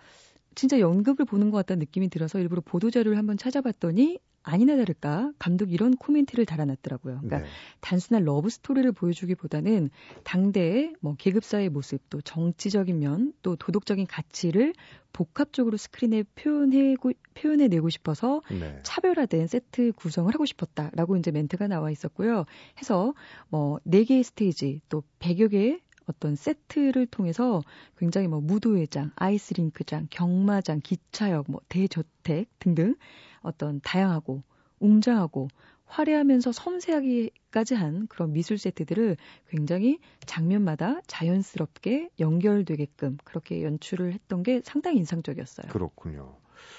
진짜 0.55 0.79
연극을 0.79 1.25
보는 1.25 1.51
것 1.51 1.57
같다는 1.57 1.79
느낌이 1.79 2.11
들어서 2.11 2.39
일부러 2.39 2.61
보도 2.63 2.91
자료를 2.91 3.17
한번 3.17 3.39
찾아봤더니 3.39 4.19
아니나 4.43 4.77
다를까 4.77 5.33
감독이 5.39 5.73
이런 5.73 5.97
코멘트를 5.97 6.47
달아놨더라고요. 6.47 7.21
그러니까 7.23 7.41
네. 7.41 7.47
단순한 7.81 8.25
러브 8.25 8.49
스토리를 8.49 8.91
보여주기보다는 8.93 9.91
당대의 10.25 10.95
뭐 11.01 11.15
계급사의 11.17 11.69
모습, 11.69 12.09
또 12.11 12.21
정치적인 12.21 12.99
면, 12.99 13.33
또 13.43 13.57
도덕적인 13.57 14.07
가치를 14.07 14.75
복합적으로 15.13 15.77
스크린에 15.77 16.23
표현해 16.35 16.97
표현해 17.35 17.69
내고 17.69 17.91
싶어서 17.91 18.43
네. 18.51 18.79
차별화된 18.83 19.47
세트 19.47 19.93
구성을 19.93 20.33
하고 20.33 20.47
싶었다라고 20.47 21.17
이제 21.17 21.31
멘트가 21.31 21.67
나와 21.67 21.91
있었고요. 21.91 22.45
해서 22.79 23.15
뭐네 23.49 24.05
개의 24.05 24.23
스테이지 24.23 24.83
또 24.89 25.03
100여 25.19 25.51
개의 25.51 25.81
어떤 26.11 26.35
세트를 26.35 27.07
통해서 27.07 27.63
굉장히 27.97 28.29
뭐 28.29 28.41
무도회장, 28.41 29.13
아이스링크장, 29.17 30.09
경마장, 30.11 30.81
기차역, 30.83 31.47
뭐 31.49 31.61
대저택 31.69 32.49
등등 32.59 32.97
어떤 33.43 33.81
다양하고 33.81 34.43
웅장하고 34.81 35.49
화려하면서 35.87 36.53
섬세하기까지 36.53 37.75
한 37.75 38.07
그런 38.07 38.33
미술 38.33 38.59
세트들을 38.59 39.17
굉장히 39.49 39.99
장면마다 40.25 41.01
자연스럽게 41.07 42.11
연결되게끔 42.21 43.19
그렇게 43.25 43.65
연출을 43.65 44.13
했던 44.13 44.43
게 44.43 44.61
상당히 44.65 44.99
인상적이었어요. 44.99 45.71
그렇군요. 45.71 46.37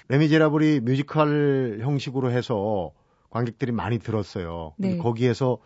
레미제라블이 0.08 0.82
뮤지컬 0.82 1.80
형식으로 1.82 2.32
해서 2.32 2.94
관객들이 3.30 3.72
많이 3.72 4.00
들었어요. 4.00 4.76
네. 4.78 4.98
거기에서 4.98 5.60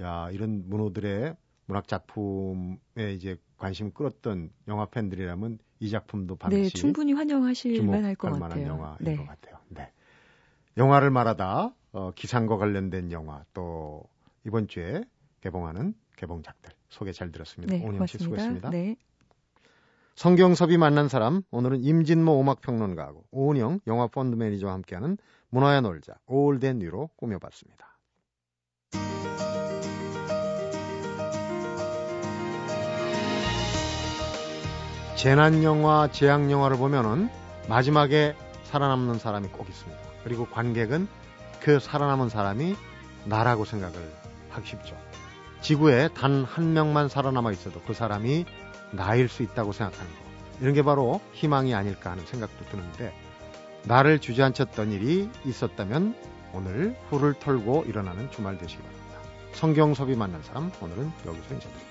야 0.00 0.30
이런 0.30 0.64
문호들의 0.68 1.34
문학 1.66 1.88
작품에 1.88 3.12
이제 3.14 3.36
관심을 3.58 3.92
끌었던 3.92 4.50
영화 4.68 4.86
팬들이라면 4.86 5.58
이 5.80 5.90
작품도 5.90 6.36
반드시 6.36 6.62
네, 6.62 6.68
충분히 6.78 7.12
환영하실 7.12 7.82
만할 7.84 8.14
것 8.14 8.30
만한 8.30 8.48
같아요. 8.48 8.66
영화인 8.68 8.96
네. 9.00 9.16
것 9.16 9.26
같아요. 9.26 9.58
네. 9.68 9.92
영화를 10.76 11.10
말하다 11.10 11.74
어, 11.92 12.10
기상과 12.12 12.56
관련된 12.56 13.12
영화 13.12 13.44
또 13.52 14.04
이번 14.44 14.68
주에 14.68 15.02
개봉하는 15.40 15.94
개봉작들 16.16 16.72
소개 16.88 17.12
잘 17.12 17.32
들었습니다. 17.32 17.74
네, 17.76 17.84
오은영 17.84 18.06
씨. 18.06 18.18
수고했습니다. 18.18 18.70
네. 18.70 18.96
성경섭이 20.14 20.78
만난 20.78 21.08
사람 21.08 21.42
오늘은 21.50 21.82
임진모 21.82 22.40
음악평론가하고 22.40 23.24
오은영 23.32 23.80
영화 23.86 24.06
펀드 24.06 24.34
매니저와 24.36 24.72
함께하는 24.72 25.18
문화의 25.50 25.82
놀자 25.82 26.14
올덴 26.26 26.80
위로 26.80 27.10
꾸며봤습니다. 27.16 27.95
재난 35.16 35.62
영화, 35.64 36.08
재앙 36.12 36.50
영화를 36.50 36.76
보면은 36.76 37.30
마지막에 37.68 38.36
살아남는 38.64 39.18
사람이 39.18 39.48
꼭 39.48 39.68
있습니다. 39.68 39.98
그리고 40.24 40.46
관객은 40.46 41.08
그 41.60 41.80
살아남은 41.80 42.28
사람이 42.28 42.76
나라고 43.24 43.64
생각을 43.64 43.94
하기 44.50 44.68
쉽죠. 44.68 44.96
지구에 45.62 46.08
단 46.14 46.44
한 46.44 46.74
명만 46.74 47.08
살아남아 47.08 47.50
있어도 47.52 47.80
그 47.86 47.94
사람이 47.94 48.44
나일 48.92 49.28
수 49.28 49.42
있다고 49.42 49.72
생각하는 49.72 50.10
거. 50.12 50.18
이런 50.60 50.74
게 50.74 50.82
바로 50.82 51.20
희망이 51.32 51.74
아닐까 51.74 52.10
하는 52.10 52.24
생각도 52.26 52.64
드는데 52.66 53.14
나를 53.84 54.18
주저앉혔던 54.18 54.92
일이 54.92 55.30
있었다면 55.44 56.14
오늘 56.52 56.96
후를 57.08 57.34
털고 57.34 57.84
일어나는 57.86 58.30
주말 58.30 58.58
되시기 58.58 58.82
바랍니다. 58.82 59.18
성경섭이 59.52 60.14
만난 60.14 60.42
사람 60.42 60.70
오늘은 60.80 61.10
여기서 61.26 61.54
인사드립니다. 61.54 61.85